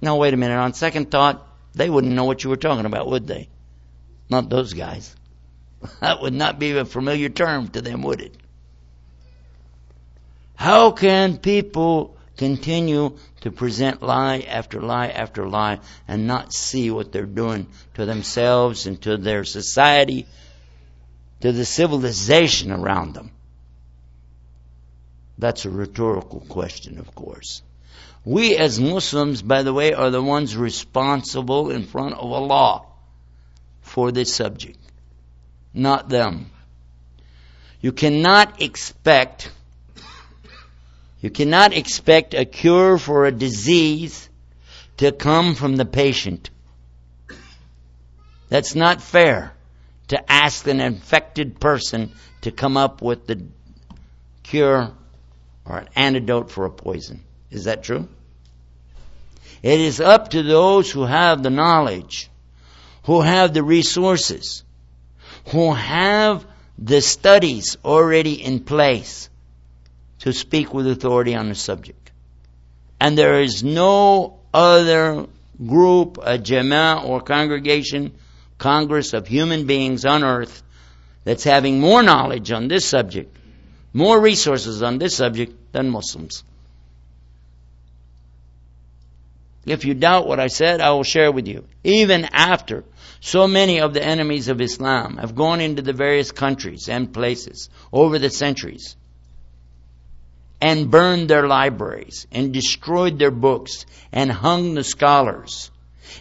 Now 0.00 0.16
wait 0.16 0.34
a 0.34 0.36
minute, 0.36 0.56
on 0.56 0.74
second 0.74 1.10
thought, 1.12 1.45
they 1.76 1.90
wouldn't 1.90 2.14
know 2.14 2.24
what 2.24 2.42
you 2.42 2.50
were 2.50 2.56
talking 2.56 2.86
about, 2.86 3.06
would 3.06 3.26
they? 3.26 3.48
Not 4.28 4.48
those 4.50 4.72
guys. 4.72 5.14
That 6.00 6.22
would 6.22 6.32
not 6.32 6.58
be 6.58 6.76
a 6.76 6.86
familiar 6.86 7.28
term 7.28 7.68
to 7.68 7.82
them, 7.82 8.02
would 8.02 8.20
it? 8.20 8.34
How 10.56 10.90
can 10.90 11.36
people 11.36 12.16
continue 12.38 13.18
to 13.42 13.50
present 13.50 14.02
lie 14.02 14.40
after 14.40 14.80
lie 14.80 15.08
after 15.08 15.46
lie 15.46 15.80
and 16.08 16.26
not 16.26 16.54
see 16.54 16.90
what 16.90 17.12
they're 17.12 17.26
doing 17.26 17.66
to 17.94 18.06
themselves 18.06 18.86
and 18.86 19.00
to 19.02 19.18
their 19.18 19.44
society, 19.44 20.26
to 21.42 21.52
the 21.52 21.66
civilization 21.66 22.72
around 22.72 23.12
them? 23.12 23.30
That's 25.38 25.66
a 25.66 25.70
rhetorical 25.70 26.40
question, 26.40 26.98
of 26.98 27.14
course. 27.14 27.62
We 28.26 28.56
as 28.56 28.80
Muslims, 28.80 29.40
by 29.40 29.62
the 29.62 29.72
way, 29.72 29.94
are 29.94 30.10
the 30.10 30.20
ones 30.20 30.56
responsible 30.56 31.70
in 31.70 31.84
front 31.84 32.14
of 32.14 32.32
Allah 32.32 32.82
for 33.82 34.10
this 34.10 34.34
subject, 34.34 34.80
not 35.72 36.08
them. 36.08 36.50
You 37.80 37.92
cannot 37.92 38.60
expect 38.60 39.52
you 41.20 41.30
cannot 41.30 41.72
expect 41.72 42.34
a 42.34 42.44
cure 42.44 42.98
for 42.98 43.26
a 43.26 43.32
disease 43.32 44.28
to 44.96 45.12
come 45.12 45.54
from 45.54 45.76
the 45.76 45.84
patient. 45.84 46.50
That's 48.48 48.74
not 48.74 49.00
fair 49.00 49.52
to 50.08 50.32
ask 50.32 50.66
an 50.66 50.80
infected 50.80 51.60
person 51.60 52.10
to 52.40 52.50
come 52.50 52.76
up 52.76 53.02
with 53.02 53.28
the 53.28 53.44
cure 54.42 54.92
or 55.64 55.78
an 55.78 55.88
antidote 55.94 56.50
for 56.50 56.64
a 56.64 56.70
poison. 56.70 57.22
Is 57.52 57.64
that 57.64 57.84
true? 57.84 58.08
It 59.62 59.80
is 59.80 60.00
up 60.00 60.30
to 60.30 60.42
those 60.42 60.90
who 60.90 61.04
have 61.04 61.42
the 61.42 61.50
knowledge, 61.50 62.30
who 63.04 63.20
have 63.20 63.54
the 63.54 63.62
resources, 63.62 64.64
who 65.48 65.72
have 65.72 66.44
the 66.78 67.00
studies 67.00 67.76
already 67.84 68.42
in 68.42 68.60
place 68.60 69.30
to 70.20 70.32
speak 70.32 70.74
with 70.74 70.86
authority 70.86 71.34
on 71.34 71.48
the 71.48 71.54
subject. 71.54 72.10
And 73.00 73.16
there 73.16 73.40
is 73.40 73.62
no 73.62 74.40
other 74.52 75.26
group, 75.64 76.18
a 76.18 76.38
jama'ah 76.38 77.04
or 77.04 77.20
congregation, 77.20 78.12
congress 78.58 79.12
of 79.12 79.26
human 79.26 79.66
beings 79.66 80.04
on 80.04 80.24
earth 80.24 80.62
that's 81.24 81.44
having 81.44 81.80
more 81.80 82.02
knowledge 82.02 82.50
on 82.52 82.68
this 82.68 82.84
subject, 82.84 83.36
more 83.92 84.20
resources 84.20 84.82
on 84.82 84.98
this 84.98 85.16
subject 85.16 85.72
than 85.72 85.90
Muslims. 85.90 86.44
If 89.66 89.84
you 89.84 89.94
doubt 89.94 90.28
what 90.28 90.38
I 90.38 90.46
said, 90.46 90.80
I 90.80 90.90
will 90.92 91.02
share 91.02 91.32
with 91.32 91.48
you. 91.48 91.64
Even 91.82 92.24
after 92.32 92.84
so 93.20 93.48
many 93.48 93.80
of 93.80 93.92
the 93.92 94.04
enemies 94.04 94.46
of 94.46 94.60
Islam 94.60 95.16
have 95.16 95.34
gone 95.34 95.60
into 95.60 95.82
the 95.82 95.92
various 95.92 96.30
countries 96.30 96.88
and 96.88 97.12
places 97.12 97.68
over 97.92 98.18
the 98.20 98.30
centuries 98.30 98.96
and 100.60 100.90
burned 100.90 101.28
their 101.28 101.48
libraries 101.48 102.26
and 102.30 102.52
destroyed 102.52 103.18
their 103.18 103.32
books 103.32 103.84
and 104.12 104.30
hung 104.30 104.74
the 104.74 104.84
scholars 104.84 105.70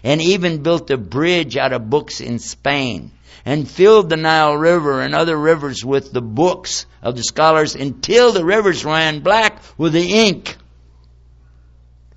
and 0.03 0.21
even 0.21 0.63
built 0.63 0.89
a 0.89 0.97
bridge 0.97 1.55
out 1.55 1.71
of 1.71 1.89
books 1.89 2.21
in 2.21 2.39
Spain 2.39 3.11
and 3.45 3.69
filled 3.69 4.09
the 4.09 4.17
Nile 4.17 4.57
River 4.57 5.01
and 5.01 5.13
other 5.13 5.37
rivers 5.37 5.85
with 5.85 6.11
the 6.11 6.21
books 6.21 6.87
of 7.03 7.15
the 7.15 7.23
scholars 7.23 7.75
until 7.75 8.31
the 8.31 8.43
rivers 8.43 8.83
ran 8.83 9.19
black 9.19 9.61
with 9.77 9.93
the 9.93 10.27
ink. 10.27 10.57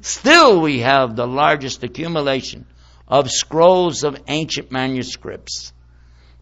Still 0.09 0.62
we 0.62 0.79
have 0.79 1.16
the 1.16 1.27
largest 1.27 1.85
accumulation 1.85 2.64
of 3.07 3.31
scrolls 3.31 4.05
of 4.05 4.18
ancient 4.27 4.73
manuscripts, 4.73 5.75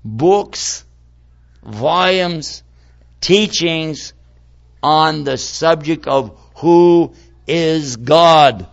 books, 0.05 0.85
volumes, 1.65 2.63
teachings 3.21 4.13
on 4.85 5.25
the 5.25 5.37
subject 5.37 6.07
of 6.07 6.39
who 6.59 7.13
is 7.49 7.97
God. 7.97 8.69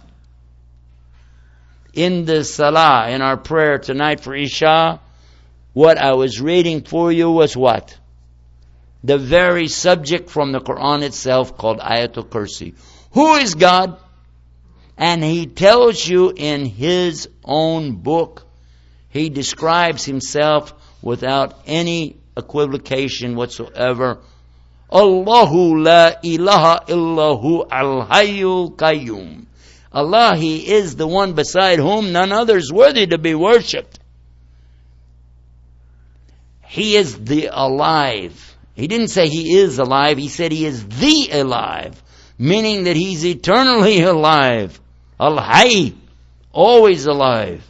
In 1.95 2.25
the 2.25 2.43
Salah, 2.43 3.09
in 3.09 3.23
our 3.23 3.37
prayer 3.37 3.79
tonight 3.79 4.19
for 4.19 4.35
Isha, 4.35 5.01
what 5.73 5.97
I 5.97 6.13
was 6.13 6.39
reading 6.39 6.83
for 6.83 7.11
you 7.11 7.31
was 7.31 7.57
what? 7.57 7.97
The 9.03 9.17
very 9.17 9.69
subject 9.69 10.29
from 10.29 10.51
the 10.51 10.61
Quran 10.61 11.01
itself 11.01 11.57
called 11.57 11.79
Ayatul 11.79 12.29
Kursi. 12.29 12.75
Who 13.13 13.33
is 13.37 13.55
God? 13.55 13.97
And 14.97 15.23
he 15.23 15.47
tells 15.47 16.07
you 16.07 16.33
in 16.35 16.65
his 16.65 17.27
own 17.43 17.95
book, 17.95 18.45
he 19.09 19.29
describes 19.29 20.05
himself 20.05 20.73
without 21.01 21.59
any 21.65 22.17
equivocation 22.37 23.35
whatsoever. 23.35 24.19
Allahu 24.91 25.83
la 25.83 26.13
ilaha 26.23 26.85
illahu 26.87 27.67
al 27.71 28.07
hayyul 28.07 28.75
qayyum. 28.75 29.45
Allah, 29.93 30.35
He 30.35 30.71
is 30.71 30.95
the 30.95 31.07
one 31.07 31.33
beside 31.33 31.77
whom 31.79 32.11
none 32.11 32.31
other 32.31 32.57
is 32.57 32.71
worthy 32.71 33.05
to 33.07 33.17
be 33.17 33.35
worshipped. 33.35 33.99
He 36.67 36.95
is 36.95 37.17
the 37.17 37.49
alive. 37.51 38.57
He 38.73 38.87
didn't 38.87 39.09
say 39.09 39.27
He 39.27 39.57
is 39.57 39.77
alive, 39.77 40.17
He 40.17 40.29
said 40.29 40.51
He 40.51 40.65
is 40.65 40.87
the 40.87 41.29
alive, 41.33 42.01
meaning 42.39 42.85
that 42.85 42.95
He's 42.95 43.23
eternally 43.23 44.01
alive. 44.01 44.79
Al 45.19 45.37
Hayy, 45.37 45.95
always 46.51 47.05
alive. 47.05 47.63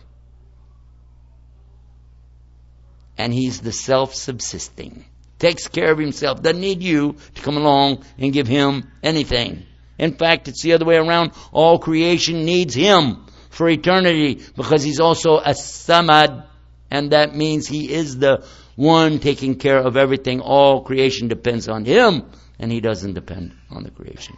And 3.17 3.33
He's 3.33 3.61
the 3.61 3.71
self 3.71 4.15
subsisting. 4.15 5.05
Takes 5.39 5.67
care 5.67 5.91
of 5.91 5.99
Himself. 5.99 6.41
Doesn't 6.41 6.61
need 6.61 6.81
you 6.81 7.15
to 7.35 7.41
come 7.41 7.57
along 7.57 8.05
and 8.17 8.33
give 8.33 8.47
Him 8.47 8.91
anything. 9.01 9.65
In 9.99 10.13
fact, 10.13 10.47
it's 10.47 10.61
the 10.61 10.73
other 10.73 10.85
way 10.85 10.95
around. 10.97 11.31
All 11.51 11.79
creation 11.79 12.45
needs 12.45 12.73
Him 12.73 13.25
for 13.49 13.69
eternity 13.69 14.41
because 14.55 14.83
He's 14.83 14.99
also 14.99 15.37
a 15.37 15.51
Samad, 15.51 16.45
and 16.89 17.11
that 17.11 17.35
means 17.35 17.67
He 17.67 17.91
is 17.91 18.17
the 18.17 18.45
one 18.75 19.19
taking 19.19 19.55
care 19.55 19.77
of 19.77 19.97
everything. 19.97 20.39
All 20.39 20.81
creation 20.81 21.27
depends 21.27 21.67
on 21.67 21.85
Him, 21.85 22.23
and 22.57 22.71
He 22.71 22.81
doesn't 22.81 23.13
depend 23.13 23.53
on 23.69 23.83
the 23.83 23.91
creation. 23.91 24.35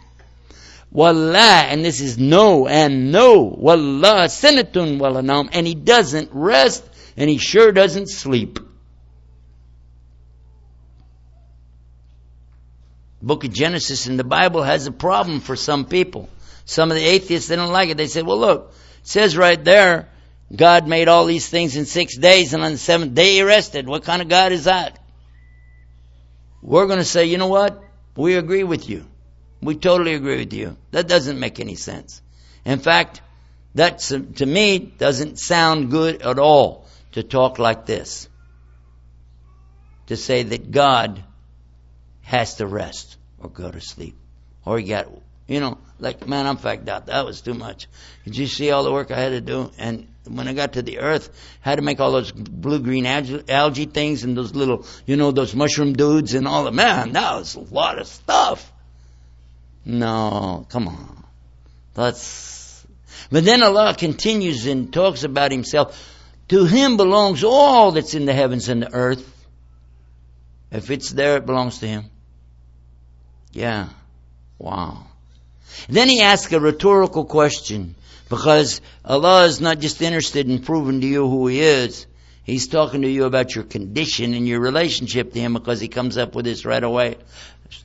Wallah, 0.95 1.67
and 1.67 1.83
this 1.83 1.99
is 1.99 2.17
no 2.17 2.67
and 2.69 3.11
no. 3.11 3.41
Wallah, 3.41 4.27
sinatun 4.29 4.97
walanam, 4.97 5.49
and 5.51 5.67
he 5.67 5.75
doesn't 5.75 6.29
rest, 6.31 6.89
and 7.17 7.29
he 7.29 7.37
sure 7.37 7.73
doesn't 7.73 8.07
sleep. 8.07 8.59
Book 13.21 13.43
of 13.43 13.51
Genesis 13.51 14.07
in 14.07 14.15
the 14.15 14.23
Bible 14.23 14.63
has 14.63 14.87
a 14.87 14.91
problem 14.93 15.41
for 15.41 15.57
some 15.57 15.83
people. 15.83 16.29
Some 16.63 16.91
of 16.91 16.95
the 16.95 17.03
atheists, 17.03 17.49
they 17.49 17.57
don't 17.57 17.73
like 17.73 17.89
it. 17.89 17.97
They 17.97 18.07
say, 18.07 18.21
well 18.21 18.39
look, 18.39 18.73
it 19.01 19.07
says 19.07 19.35
right 19.35 19.61
there, 19.61 20.07
God 20.55 20.87
made 20.87 21.09
all 21.09 21.25
these 21.25 21.49
things 21.49 21.75
in 21.75 21.85
six 21.85 22.17
days 22.17 22.53
and 22.53 22.63
on 22.63 22.71
the 22.71 22.77
seventh 22.77 23.15
day 23.15 23.33
he 23.33 23.43
rested. 23.43 23.85
What 23.85 24.03
kind 24.03 24.21
of 24.21 24.29
God 24.29 24.53
is 24.53 24.63
that? 24.63 24.97
We're 26.61 26.87
going 26.87 26.99
to 26.99 27.05
say, 27.05 27.25
you 27.25 27.37
know 27.37 27.47
what? 27.47 27.83
We 28.15 28.35
agree 28.35 28.63
with 28.63 28.89
you. 28.89 29.05
We 29.65 29.75
totally 29.75 30.13
agree 30.13 30.37
with 30.37 30.53
you. 30.53 30.77
That 30.91 31.07
doesn't 31.07 31.39
make 31.39 31.59
any 31.59 31.75
sense. 31.75 32.21
In 32.63 32.79
fact, 32.79 33.21
that 33.75 33.99
to 33.99 34.45
me 34.45 34.79
doesn't 34.79 35.39
sound 35.39 35.91
good 35.91 36.21
at 36.21 36.39
all 36.39 36.87
to 37.13 37.23
talk 37.23 37.59
like 37.59 37.85
this. 37.85 38.29
To 40.07 40.15
say 40.15 40.43
that 40.43 40.71
God 40.71 41.23
has 42.21 42.55
to 42.55 42.67
rest 42.67 43.17
or 43.39 43.49
go 43.49 43.69
to 43.71 43.81
sleep. 43.81 44.15
Or 44.65 44.77
he 44.77 44.85
got, 44.85 45.07
you 45.47 45.59
know, 45.59 45.77
like, 45.99 46.27
man, 46.27 46.47
I'm 46.47 46.57
fagged 46.57 46.87
out. 46.87 47.07
That 47.07 47.25
was 47.25 47.41
too 47.41 47.53
much. 47.53 47.87
Did 48.23 48.37
you 48.37 48.47
see 48.47 48.71
all 48.71 48.83
the 48.83 48.91
work 48.91 49.11
I 49.11 49.19
had 49.19 49.29
to 49.29 49.41
do? 49.41 49.71
And 49.77 50.07
when 50.27 50.47
I 50.47 50.53
got 50.53 50.73
to 50.73 50.81
the 50.81 50.99
earth, 50.99 51.29
I 51.63 51.69
had 51.69 51.75
to 51.77 51.81
make 51.81 51.99
all 51.99 52.11
those 52.11 52.31
blue 52.31 52.79
green 52.79 53.05
algae, 53.05 53.43
algae 53.49 53.85
things 53.85 54.23
and 54.23 54.37
those 54.37 54.53
little, 54.53 54.85
you 55.05 55.17
know, 55.17 55.31
those 55.31 55.55
mushroom 55.55 55.93
dudes 55.93 56.33
and 56.33 56.47
all 56.47 56.63
the 56.63 56.71
Man, 56.71 57.13
that 57.13 57.35
was 57.35 57.55
a 57.55 57.59
lot 57.59 57.99
of 57.99 58.07
stuff. 58.07 58.71
No, 59.85 60.65
come 60.69 60.87
on. 60.87 61.23
That's, 61.93 62.85
but 63.31 63.45
then 63.45 63.61
Allah 63.61 63.95
continues 63.95 64.65
and 64.65 64.91
talks 64.91 65.23
about 65.23 65.51
Himself. 65.51 66.13
To 66.49 66.65
Him 66.65 66.97
belongs 66.97 67.43
all 67.43 67.91
that's 67.91 68.15
in 68.15 68.25
the 68.25 68.33
heavens 68.33 68.67
and 68.67 68.81
the 68.81 68.93
earth. 68.93 69.31
If 70.71 70.89
it's 70.89 71.11
there, 71.11 71.37
it 71.37 71.45
belongs 71.45 71.79
to 71.79 71.87
Him. 71.87 72.05
Yeah. 73.51 73.89
Wow. 74.57 75.05
Then 75.87 76.09
he 76.09 76.21
asks 76.21 76.51
a 76.51 76.59
rhetorical 76.59 77.25
question 77.25 77.95
because 78.29 78.81
Allah 79.03 79.45
is 79.45 79.61
not 79.61 79.79
just 79.79 80.01
interested 80.01 80.49
in 80.49 80.59
proving 80.59 81.01
to 81.01 81.07
you 81.07 81.29
who 81.29 81.47
He 81.47 81.61
is. 81.61 82.07
He's 82.43 82.67
talking 82.67 83.01
to 83.01 83.09
you 83.09 83.25
about 83.25 83.55
your 83.55 83.63
condition 83.63 84.33
and 84.33 84.47
your 84.47 84.59
relationship 84.59 85.33
to 85.33 85.39
Him 85.39 85.53
because 85.53 85.79
He 85.79 85.87
comes 85.87 86.17
up 86.17 86.35
with 86.35 86.45
this 86.45 86.65
right 86.65 86.83
away. 86.83 87.17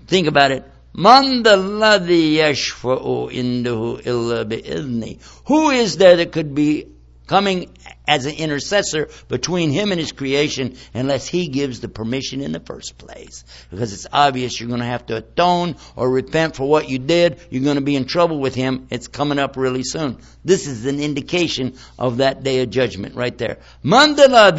Think 0.06 0.26
about 0.26 0.50
it. 0.50 0.64
Man 0.92 1.44
yashfa'u 1.44 3.32
indahu 3.32 4.06
illa. 4.06 5.14
Who 5.46 5.70
is 5.70 5.96
there 5.96 6.16
that 6.16 6.32
could 6.32 6.54
be 6.54 6.86
coming 7.30 7.70
as 8.08 8.26
an 8.26 8.34
intercessor 8.34 9.08
between 9.28 9.70
him 9.70 9.92
and 9.92 10.00
his 10.00 10.10
creation 10.10 10.76
unless 10.92 11.28
he 11.28 11.46
gives 11.46 11.78
the 11.78 11.88
permission 11.88 12.40
in 12.40 12.50
the 12.50 12.58
first 12.58 12.98
place. 12.98 13.44
Because 13.70 13.92
it's 13.92 14.08
obvious 14.12 14.58
you're 14.58 14.68
going 14.68 14.80
to 14.80 14.86
have 14.86 15.06
to 15.06 15.18
atone 15.18 15.76
or 15.94 16.10
repent 16.10 16.56
for 16.56 16.68
what 16.68 16.88
you 16.88 16.98
did. 16.98 17.38
You're 17.50 17.62
going 17.62 17.76
to 17.76 17.82
be 17.82 17.94
in 17.94 18.04
trouble 18.04 18.40
with 18.40 18.56
him. 18.56 18.88
It's 18.90 19.06
coming 19.06 19.38
up 19.38 19.56
really 19.56 19.84
soon. 19.84 20.18
This 20.44 20.66
is 20.66 20.86
an 20.86 20.98
indication 20.98 21.76
of 22.00 22.16
that 22.16 22.42
day 22.42 22.62
of 22.62 22.70
judgment 22.70 23.14
right 23.14 23.38
there. 23.38 23.58
Mandala 23.84 24.50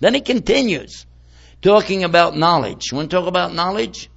Then 0.00 0.14
he 0.14 0.20
continues 0.22 1.06
talking 1.62 2.04
about 2.04 2.36
knowledge. 2.36 2.90
You 2.90 2.96
want 2.96 3.10
to 3.10 3.16
talk 3.16 3.26
about 3.26 3.54
knowledge? 3.54 4.10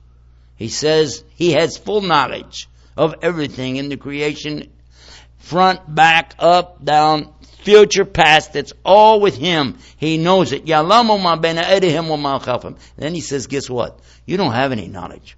He 0.55 0.69
says 0.69 1.23
he 1.35 1.51
has 1.51 1.77
full 1.77 2.01
knowledge 2.01 2.69
of 2.95 3.15
everything 3.21 3.77
in 3.77 3.89
the 3.89 3.97
creation, 3.97 4.71
front, 5.39 5.93
back, 5.93 6.35
up, 6.39 6.83
down, 6.83 7.33
future, 7.63 8.05
past. 8.05 8.55
It's 8.55 8.71
all 8.85 9.19
with 9.19 9.35
him. 9.35 9.77
He 9.97 10.17
knows 10.17 10.53
it. 10.53 10.65
Then 10.65 10.89
he 13.13 13.21
says, 13.21 13.47
guess 13.47 13.69
what? 13.69 13.99
You 14.25 14.37
don't 14.37 14.53
have 14.53 14.71
any 14.71 14.87
knowledge. 14.87 15.35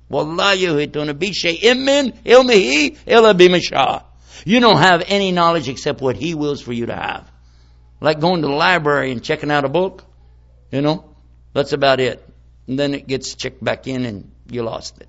You 4.45 4.59
don't 4.59 4.77
have 4.77 5.03
any 5.07 5.31
knowledge 5.31 5.69
except 5.69 6.01
what 6.01 6.17
he 6.17 6.35
wills 6.35 6.61
for 6.61 6.73
you 6.73 6.87
to 6.87 6.95
have. 6.95 7.31
Like 8.01 8.19
going 8.19 8.41
to 8.41 8.47
the 8.47 8.53
library 8.53 9.11
and 9.11 9.23
checking 9.23 9.49
out 9.49 9.63
a 9.65 9.69
book. 9.69 10.03
You 10.71 10.81
know? 10.81 11.14
That's 11.55 11.71
about 11.71 12.01
it. 12.01 12.21
And 12.67 12.77
then 12.77 12.93
it 12.93 13.07
gets 13.07 13.33
checked 13.33 13.63
back 13.63 13.87
in 13.87 14.05
and 14.05 14.29
you 14.51 14.61
lost 14.61 14.99
it. 14.99 15.07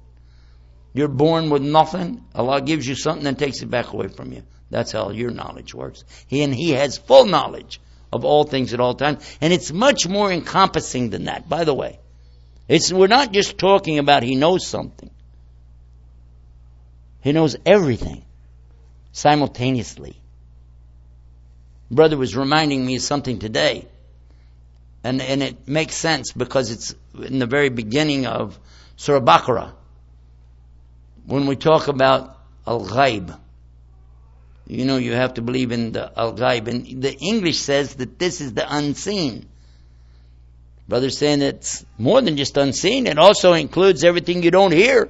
You're 0.95 1.09
born 1.09 1.51
with 1.51 1.61
nothing. 1.61 2.25
Allah 2.37 2.61
gives 2.63 2.87
you 2.87 2.95
something 2.95 3.27
and 3.27 3.37
takes 3.37 3.63
it 3.63 3.67
back 3.67 3.93
away 3.93 4.07
from 4.07 4.33
you. 4.33 4.45
That's 4.71 4.93
how 4.93 5.11
your 5.11 5.33
knowledge 5.33 5.75
works. 5.75 6.05
He, 6.29 6.43
and 6.43 6.55
He 6.55 6.71
has 6.71 6.99
full 6.99 7.27
knowledge 7.27 7.81
of 8.13 8.25
all 8.25 8.45
things 8.45 8.73
at 8.73 8.79
all 8.79 8.95
times. 8.95 9.27
And 9.41 9.53
it's 9.53 9.73
much 9.73 10.07
more 10.07 10.31
encompassing 10.31 11.11
than 11.11 11.25
that, 11.25 11.49
by 11.49 11.65
the 11.65 11.75
way. 11.75 11.99
It's, 12.69 12.93
we're 12.93 13.09
not 13.09 13.33
just 13.33 13.59
talking 13.59 13.99
about 13.99 14.23
He 14.23 14.37
knows 14.37 14.65
something. 14.65 15.11
He 17.23 17.33
knows 17.33 17.57
everything 17.67 18.25
simultaneously. 19.11 20.17
Brother 21.91 22.17
was 22.17 22.37
reminding 22.37 22.87
me 22.87 22.97
of 22.97 23.03
something 23.03 23.41
today. 23.41 23.89
And, 25.07 25.23
and 25.23 25.41
it 25.41 25.69
makes 25.69 25.95
sense 25.95 26.33
because 26.33 26.73
it's 26.73 26.93
in 27.15 27.39
the 27.39 27.47
very 27.47 27.69
beginning 27.69 28.27
of 28.27 28.59
Surah 28.97 29.21
Baqarah. 29.21 29.73
When 31.27 31.47
we 31.47 31.55
talk 31.55 31.87
about 31.87 32.37
Al-Ghaib, 32.67 33.39
you 34.67 34.85
know, 34.85 34.97
you 34.97 35.13
have 35.13 35.35
to 35.35 35.43
believe 35.43 35.71
in 35.71 35.93
the 35.93 36.11
Al-Ghaib. 36.19 36.67
And 36.67 37.03
the 37.03 37.15
English 37.15 37.61
says 37.61 37.95
that 37.95 38.19
this 38.19 38.41
is 38.41 38.55
the 38.55 38.67
unseen. 38.69 39.49
Brother's 40.89 41.19
saying 41.19 41.41
it's 41.41 41.87
more 41.99 42.21
than 42.21 42.37
just 42.37 42.57
unseen. 42.57 43.07
It 43.07 43.17
also 43.17 43.53
includes 43.53 44.03
everything 44.03 44.43
you 44.43 44.51
don't 44.51 44.73
hear. 44.73 45.09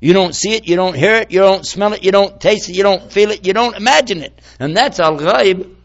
You 0.00 0.14
don't 0.14 0.34
see 0.34 0.54
it, 0.54 0.66
you 0.66 0.76
don't 0.76 0.96
hear 0.96 1.16
it, 1.16 1.30
you 1.30 1.40
don't 1.40 1.66
smell 1.66 1.92
it, 1.92 2.02
you 2.02 2.10
don't 2.10 2.40
taste 2.40 2.70
it, 2.70 2.74
you 2.74 2.84
don't 2.84 3.12
feel 3.12 3.32
it, 3.32 3.46
you 3.46 3.52
don't 3.52 3.76
imagine 3.76 4.22
it. 4.22 4.40
And 4.58 4.74
that's 4.74 4.98
Al-Ghaib. 4.98 5.76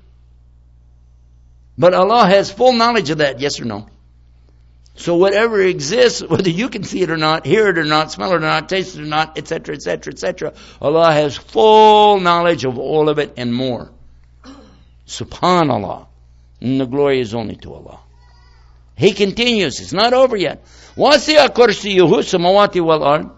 But 1.79 1.95
Allah 1.95 2.27
has 2.27 2.51
full 2.51 2.73
knowledge 2.73 3.11
of 3.11 3.19
that, 3.19 3.41
yes 3.41 3.61
or 3.61 3.65
no? 3.65 3.87
So 4.97 5.17
whatever 5.17 5.63
exists, 5.63 6.23
whether 6.23 6.51
you 6.51 6.69
can 6.69 6.85
see 6.85 7.01
it 7.01 7.11
or 7.11 7.17
not, 7.17 7.47
hear 7.47 7.69
it 7.69 7.79
or 7.79 7.85
not, 7.85 8.13
smell 8.13 8.33
it 8.33 8.37
or 8.37 8.41
not, 8.41 8.69
taste 8.69 8.97
it 8.97 9.01
or 9.01 9.07
not, 9.07 9.39
etc., 9.39 9.77
etc., 9.77 10.13
etc., 10.13 10.53
Allah 10.81 11.13
has 11.13 11.37
full 11.37 12.21
knowledge 12.21 12.65
of 12.67 12.79
all 12.79 13.09
of 13.09 13.19
it 13.19 13.35
and 13.39 13.55
more. 13.55 13.91
Subhanallah. 15.07 16.07
And 16.61 16.81
the 16.81 16.87
glory 16.87 17.21
is 17.21 17.35
only 17.35 17.57
to 17.57 17.73
Allah. 17.73 18.01
He 18.97 19.15
continues, 19.15 19.81
it's 19.81 19.95
not 19.95 20.13
over 20.13 20.37
yet. 20.37 20.63
وَاسِعَ 20.97 21.49
كُرْسِيُّهُ 21.49 22.01
السَّمَوَاتِ 22.01 22.75
وَالْأَرْضِ 22.75 23.33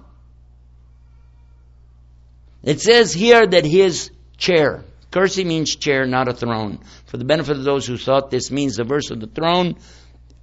It 2.64 2.80
says 2.80 3.12
here 3.12 3.46
that 3.46 3.64
his 3.64 4.10
chair, 4.36 4.82
kursi 5.17 5.45
means 5.45 5.75
chair, 5.75 6.05
not 6.05 6.27
a 6.27 6.33
throne. 6.33 6.79
For 7.05 7.17
the 7.17 7.25
benefit 7.25 7.57
of 7.57 7.63
those 7.63 7.87
who 7.87 7.97
thought 7.97 8.29
this 8.29 8.51
means 8.51 8.75
the 8.75 8.83
verse 8.83 9.09
of 9.09 9.19
the 9.19 9.27
throne, 9.27 9.75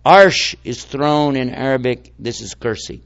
Arsh 0.04 0.56
is 0.64 0.84
throne 0.84 1.36
in 1.36 1.50
Arabic. 1.50 2.12
This 2.18 2.40
is 2.40 2.54
kursi. 2.54 3.00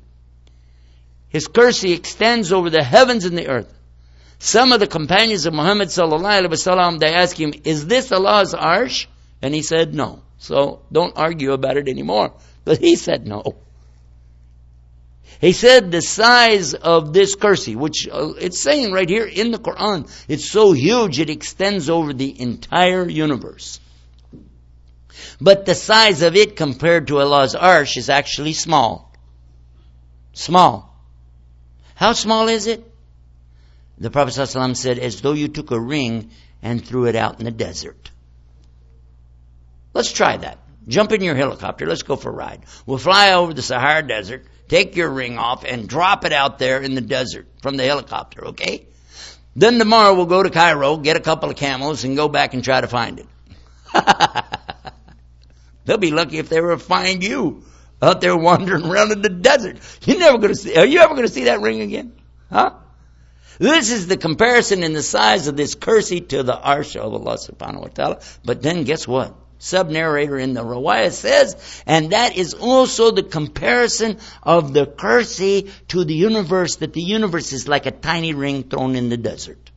His 1.28 1.46
kursi 1.46 1.94
extends 1.94 2.52
over 2.52 2.70
the 2.70 2.83
heavens 2.83 3.26
and 3.26 3.37
the 3.37 3.48
earth. 3.48 3.72
Some 4.38 4.72
of 4.72 4.81
the 4.81 4.87
companions 4.87 5.44
of 5.46 5.52
Muhammad 5.52 5.88
sallallahu 5.88 6.46
alaihi 6.46 6.50
wasallam, 6.50 7.00
they 7.00 7.12
asked 7.12 7.37
him, 7.37 7.52
"Is 7.64 7.87
this 7.87 8.12
Allah's 8.12 8.54
arsh?" 8.54 9.07
And 9.42 9.54
he 9.54 9.62
said, 9.62 9.94
"No." 9.94 10.22
So 10.38 10.83
don't 10.90 11.16
argue 11.16 11.52
about 11.52 11.76
it 11.76 11.88
anymore. 11.88 12.33
But 12.64 12.78
he 12.78 12.96
said 12.96 13.26
no. 13.26 13.57
He 15.40 15.53
said 15.53 15.90
the 15.90 16.03
size 16.03 16.74
of 16.74 17.12
this 17.12 17.37
kursi, 17.37 17.77
which 17.77 18.09
uh, 18.11 18.33
it's 18.40 18.61
saying 18.61 18.92
right 18.92 19.09
here 19.09 19.27
in 19.27 19.53
the 19.53 19.59
Quran, 19.59 20.11
it's 20.27 20.51
so 20.51 20.72
huge 20.72 21.20
it 21.20 21.31
extends 21.31 21.88
over 21.88 22.12
the 22.12 22.40
entire 22.40 23.09
universe. 23.09 23.79
But 25.40 25.64
the 25.64 25.74
size 25.74 26.22
of 26.22 26.35
it 26.35 26.57
compared 26.57 27.07
to 27.09 27.20
Allah's 27.20 27.55
arsh 27.55 27.96
is 27.96 28.11
actually 28.11 28.53
small. 28.53 29.12
Small. 30.33 30.92
How 31.94 32.12
small 32.12 32.48
is 32.48 32.66
it? 32.66 32.85
The 33.98 34.11
Prophet 34.11 34.35
ﷺ 34.35 34.77
said, 34.77 34.98
as 34.98 35.20
though 35.20 35.33
you 35.33 35.48
took 35.48 35.70
a 35.70 35.81
ring 35.81 36.31
and 36.62 36.85
threw 36.85 37.07
it 37.07 37.16
out 37.16 37.38
in 37.38 37.44
the 37.44 37.51
desert. 37.51 38.11
Let's 39.94 40.12
try 40.12 40.37
that. 40.37 40.59
Jump 40.87 41.12
in 41.12 41.22
your 41.22 41.35
helicopter. 41.35 41.87
Let's 41.87 42.03
go 42.03 42.16
for 42.16 42.31
a 42.31 42.33
ride. 42.33 42.62
We'll 42.87 42.98
fly 42.98 43.33
over 43.33 43.53
the 43.53 43.62
Sahara 43.62 44.07
Desert, 44.07 44.46
take 44.68 44.96
your 44.96 45.11
ring 45.11 45.38
off, 45.38 45.64
and 45.64 45.88
drop 45.88 46.24
it 46.24 46.33
out 46.33 46.59
there 46.59 46.81
in 46.81 46.94
the 46.94 47.00
desert 47.00 47.46
from 47.62 47.76
the 47.76 47.85
helicopter, 47.85 48.48
okay? 48.48 48.87
Then 49.57 49.78
tomorrow 49.78 50.14
we'll 50.14 50.26
go 50.26 50.42
to 50.42 50.50
Cairo, 50.50 50.96
get 50.98 51.16
a 51.16 51.20
couple 51.20 51.50
of 51.50 51.57
camels, 51.57 52.04
and 52.04 52.16
go 52.16 52.28
back 52.28 52.54
and 52.54 52.62
try 52.62 52.81
to 52.81 52.87
find 52.87 53.18
it. 53.18 53.26
They'll 55.85 55.96
be 55.96 56.11
lucky 56.11 56.38
if 56.38 56.48
they 56.48 56.59
ever 56.59 56.78
find 56.78 57.24
you 57.24 57.64
out 58.00 58.20
there 58.20 58.37
wandering 58.37 58.85
around 58.85 59.11
in 59.11 59.22
the 59.22 59.31
desert. 59.31 59.78
You're 60.04 60.18
never 60.18 60.48
to 60.48 60.54
see. 60.54 60.76
Are 60.76 60.87
you 60.87 61.00
ever 61.00 61.22
to 61.22 61.28
see 61.28 61.44
that 61.44 61.61
ring 61.61 61.81
again? 61.81 62.12
Huh? 62.52 62.74
This 63.59 63.90
is 63.90 64.07
the 64.07 64.16
comparison 64.16 64.85
in 64.85 64.92
the 64.92 65.02
size 65.02 65.48
of 65.48 65.57
this 65.57 65.74
kursi 65.74 66.28
to 66.28 66.42
the 66.44 66.52
arsh 66.52 66.94
of 66.94 67.12
Allah 67.12 67.37
subhanahu 67.37 67.81
wa 67.81 67.88
ta'ala. 67.88 68.20
But 68.44 68.62
then 68.62 68.85
guess 68.85 69.09
what? 69.09 69.35
Sub-narrator 69.59 70.38
in 70.38 70.55
the 70.55 70.62
Rawaya 70.62 71.12
says, 71.12 71.83
and 71.85 72.12
that 72.12 72.37
is 72.37 72.55
also 72.55 73.11
the 73.11 73.25
comparison 73.25 74.18
of 74.42 74.73
the 74.73 74.87
kursi 74.87 75.71
to 75.88 76.05
the 76.05 76.14
universe, 76.14 76.77
that 76.77 76.92
the 76.92 77.03
universe 77.03 77.53
is 77.53 77.66
like 77.66 77.87
a 77.87 77.90
tiny 77.90 78.35
ring 78.35 78.62
thrown 78.62 78.94
in 78.94 79.09
the 79.09 79.16
desert. 79.16 79.71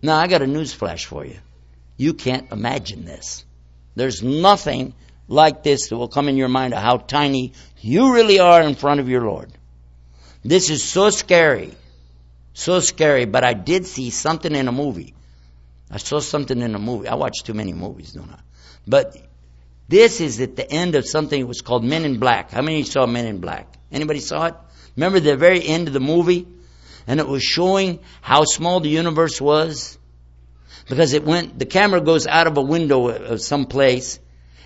Now 0.00 0.16
I 0.16 0.28
got 0.28 0.42
a 0.42 0.46
news 0.46 0.72
flash 0.72 1.06
for 1.06 1.24
you. 1.24 1.38
You 1.96 2.14
can't 2.14 2.52
imagine 2.52 3.04
this. 3.04 3.44
There's 3.96 4.22
nothing 4.22 4.94
like 5.26 5.62
this 5.62 5.88
that 5.88 5.96
will 5.96 6.08
come 6.08 6.28
in 6.28 6.36
your 6.36 6.48
mind 6.48 6.74
of 6.74 6.82
how 6.82 6.98
tiny 6.98 7.52
you 7.80 8.12
really 8.12 8.38
are 8.38 8.62
in 8.62 8.74
front 8.74 9.00
of 9.00 9.08
your 9.08 9.22
Lord. 9.22 9.50
This 10.44 10.70
is 10.70 10.84
so 10.84 11.10
scary. 11.10 11.72
So 12.52 12.80
scary, 12.80 13.24
but 13.24 13.44
I 13.44 13.54
did 13.54 13.86
see 13.86 14.10
something 14.10 14.54
in 14.54 14.68
a 14.68 14.72
movie. 14.72 15.13
I 15.94 15.98
saw 15.98 16.18
something 16.18 16.60
in 16.60 16.74
a 16.74 16.78
movie. 16.78 17.08
I 17.08 17.14
watch 17.14 17.42
too 17.44 17.54
many 17.54 17.72
movies, 17.72 18.12
don't 18.12 18.30
I? 18.30 18.40
But 18.86 19.16
this 19.88 20.20
is 20.20 20.40
at 20.40 20.56
the 20.56 20.70
end 20.70 20.94
of 20.94 21.06
something 21.06 21.40
that 21.40 21.46
was 21.46 21.62
called 21.62 21.84
Men 21.84 22.04
in 22.04 22.18
Black. 22.18 22.50
How 22.50 22.60
many 22.60 22.82
saw 22.82 23.06
Men 23.06 23.26
in 23.26 23.38
Black? 23.38 23.72
Anybody 23.90 24.20
saw 24.20 24.46
it? 24.46 24.54
Remember 24.96 25.20
the 25.20 25.36
very 25.36 25.66
end 25.66 25.88
of 25.88 25.94
the 25.94 26.00
movie? 26.00 26.46
And 27.06 27.20
it 27.20 27.28
was 27.28 27.42
showing 27.42 28.00
how 28.20 28.44
small 28.44 28.80
the 28.80 28.88
universe 28.88 29.40
was? 29.40 29.98
because 30.88 31.12
it 31.12 31.24
went, 31.24 31.58
the 31.58 31.66
camera 31.66 32.00
goes 32.00 32.26
out 32.26 32.46
of 32.46 32.56
a 32.56 32.62
window 32.62 33.08
of 33.08 33.40
some 33.40 33.66
place, 33.66 34.18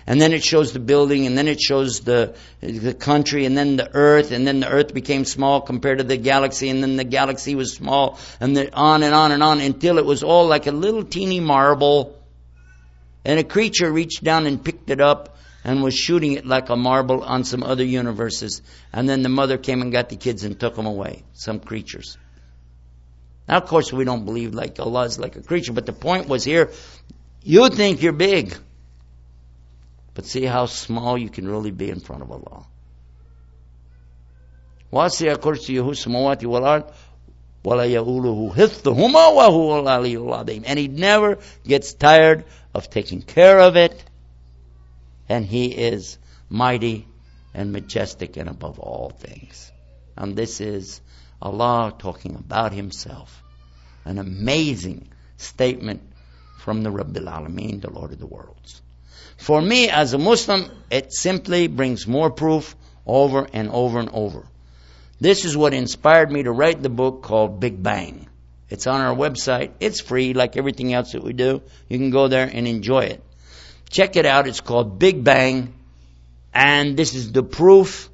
and 0.09 0.19
then 0.19 0.33
it 0.33 0.43
shows 0.43 0.73
the 0.73 0.79
building, 0.79 1.27
and 1.27 1.37
then 1.37 1.47
it 1.47 1.61
shows 1.61 1.99
the, 1.99 2.35
the 2.61 2.95
country, 2.95 3.45
and 3.45 3.55
then 3.55 3.75
the 3.75 3.91
earth, 3.93 4.31
and 4.31 4.47
then 4.47 4.59
the 4.59 4.67
earth 4.67 4.91
became 4.91 5.23
small 5.23 5.61
compared 5.61 5.99
to 5.99 6.03
the 6.03 6.17
galaxy, 6.17 6.69
and 6.69 6.81
then 6.81 6.95
the 6.95 7.03
galaxy 7.03 7.53
was 7.53 7.73
small, 7.73 8.17
and 8.39 8.57
then 8.57 8.71
on 8.73 9.03
and 9.03 9.13
on 9.13 9.31
and 9.31 9.43
on 9.43 9.61
until 9.61 9.99
it 9.99 10.05
was 10.05 10.23
all 10.23 10.47
like 10.47 10.65
a 10.65 10.71
little 10.71 11.03
teeny 11.03 11.39
marble, 11.39 12.19
and 13.23 13.39
a 13.39 13.43
creature 13.43 13.91
reached 13.91 14.23
down 14.23 14.47
and 14.47 14.65
picked 14.65 14.89
it 14.89 14.99
up, 14.99 15.37
and 15.63 15.83
was 15.83 15.93
shooting 15.93 16.33
it 16.33 16.43
like 16.43 16.69
a 16.69 16.75
marble 16.75 17.21
on 17.21 17.43
some 17.43 17.61
other 17.61 17.83
universes. 17.83 18.63
And 18.91 19.07
then 19.07 19.21
the 19.21 19.29
mother 19.29 19.59
came 19.59 19.83
and 19.83 19.91
got 19.91 20.09
the 20.09 20.15
kids 20.15 20.43
and 20.43 20.59
took 20.59 20.75
them 20.75 20.87
away, 20.87 21.23
some 21.33 21.59
creatures. 21.59 22.17
Now, 23.47 23.57
of 23.57 23.67
course, 23.67 23.93
we 23.93 24.05
don't 24.05 24.25
believe 24.25 24.55
like 24.55 24.79
Allah 24.79 25.03
is 25.03 25.19
like 25.19 25.35
a 25.35 25.43
creature, 25.43 25.73
but 25.73 25.85
the 25.85 25.93
point 25.93 26.27
was 26.27 26.43
here, 26.43 26.71
you 27.43 27.69
think 27.69 28.01
you're 28.01 28.13
big. 28.13 28.57
But 30.14 30.26
see 30.26 30.44
how 30.44 30.66
small 30.66 31.18
you 31.18 31.28
can 31.28 31.48
really 31.48 31.70
be 31.70 31.90
in 31.90 32.00
front 32.00 32.22
of 32.22 32.30
Allah. 32.30 32.66
واسع 34.92 35.34
كرسيه 35.34 35.90
السماوات 35.90 36.44
والأرض 36.44 36.84
ولا 37.64 37.84
يؤوله 37.84 38.54
حفظهما 38.54 39.26
وهو 39.26 39.80
العلي 39.80 40.16
العظيم 40.16 40.64
and 40.66 40.78
he 40.78 40.86
never 40.86 41.38
gets 41.66 41.94
tired 41.94 42.44
of 42.72 42.88
taking 42.90 43.20
care 43.20 43.58
of 43.58 43.74
it 43.74 44.04
and 45.28 45.44
he 45.44 45.66
is 45.66 46.18
mighty 46.48 47.08
and 47.52 47.72
majestic 47.72 48.36
and 48.36 48.48
above 48.48 48.78
all 48.78 49.10
things 49.10 49.72
and 50.16 50.36
this 50.36 50.60
is 50.60 51.00
Allah 51.44 51.94
talking 51.98 52.36
about 52.36 52.72
Himself. 52.72 53.42
An 54.04 54.18
amazing 54.18 55.08
statement 55.36 56.02
from 56.58 56.82
the 56.82 56.90
Rabbil 56.90 57.28
Alameen, 57.28 57.80
the 57.80 57.90
Lord 57.90 58.12
of 58.12 58.18
the 58.18 58.26
worlds. 58.26 58.80
For 59.39 59.61
me, 59.61 59.89
as 59.89 60.13
a 60.13 60.17
Muslim, 60.17 60.69
it 60.91 61.13
simply 61.13 61.67
brings 61.67 62.05
more 62.05 62.29
proof 62.29 62.75
over 63.07 63.47
and 63.53 63.69
over 63.69 63.99
and 63.99 64.09
over. 64.09 64.45
This 65.19 65.45
is 65.45 65.55
what 65.55 65.73
inspired 65.73 66.29
me 66.29 66.43
to 66.43 66.51
write 66.51 66.83
the 66.83 66.89
book 66.89 67.23
called 67.23 67.59
Big 67.59 67.81
Bang. 67.81 68.27
It's 68.69 68.85
on 68.85 68.99
our 68.99 69.15
website. 69.15 69.71
It's 69.79 70.01
free, 70.01 70.33
like 70.33 70.57
everything 70.57 70.93
else 70.93 71.13
that 71.13 71.23
we 71.23 71.31
do. 71.31 71.61
You 71.87 71.97
can 71.97 72.09
go 72.11 72.27
there 72.27 72.49
and 72.51 72.67
enjoy 72.67 73.05
it. 73.05 73.23
Check 73.89 74.17
it 74.17 74.25
out. 74.25 74.45
It's 74.45 74.59
called 74.59 74.99
Big 74.99 75.23
Bang. 75.23 75.73
And 76.53 76.97
this 76.97 77.15
is 77.15 77.31
the 77.31 77.41
proof 77.41 78.09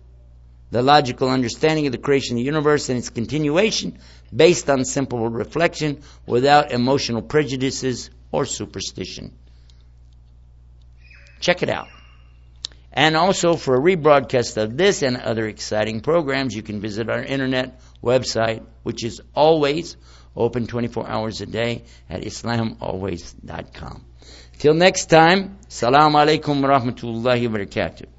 the 0.69 0.83
logical 0.83 1.29
understanding 1.29 1.87
of 1.87 1.91
the 1.91 1.97
creation 1.97 2.35
of 2.35 2.39
the 2.39 2.45
universe 2.45 2.89
and 2.89 2.97
its 2.97 3.09
continuation 3.09 3.97
based 4.35 4.69
on 4.69 4.85
simple 4.85 5.27
reflection 5.29 6.01
without 6.27 6.71
emotional 6.71 7.21
prejudices 7.21 8.09
or 8.31 8.45
superstition. 8.45 9.31
Check 11.39 11.63
it 11.63 11.69
out. 11.69 11.87
And 12.91 13.17
also 13.17 13.55
for 13.55 13.75
a 13.75 13.79
rebroadcast 13.79 14.55
of 14.55 14.77
this 14.77 15.01
and 15.01 15.17
other 15.17 15.47
exciting 15.47 15.99
programs, 15.99 16.55
you 16.55 16.63
can 16.63 16.79
visit 16.79 17.09
our 17.09 17.21
internet 17.21 17.81
website, 18.01 18.63
which 18.83 19.03
is 19.03 19.21
always 19.35 19.97
open 20.35 20.65
24 20.67 21.07
hours 21.07 21.41
a 21.41 21.45
day 21.45 21.83
at 22.09 22.21
islamalways.com. 22.21 24.05
Till 24.59 24.73
next 24.73 25.07
time, 25.07 25.57
Salam 25.67 26.13
alaikum 26.13 26.61
wa 26.61 26.79
rahmatullahi 26.79 27.49
wa 27.49 27.57
barakatuh. 27.57 28.14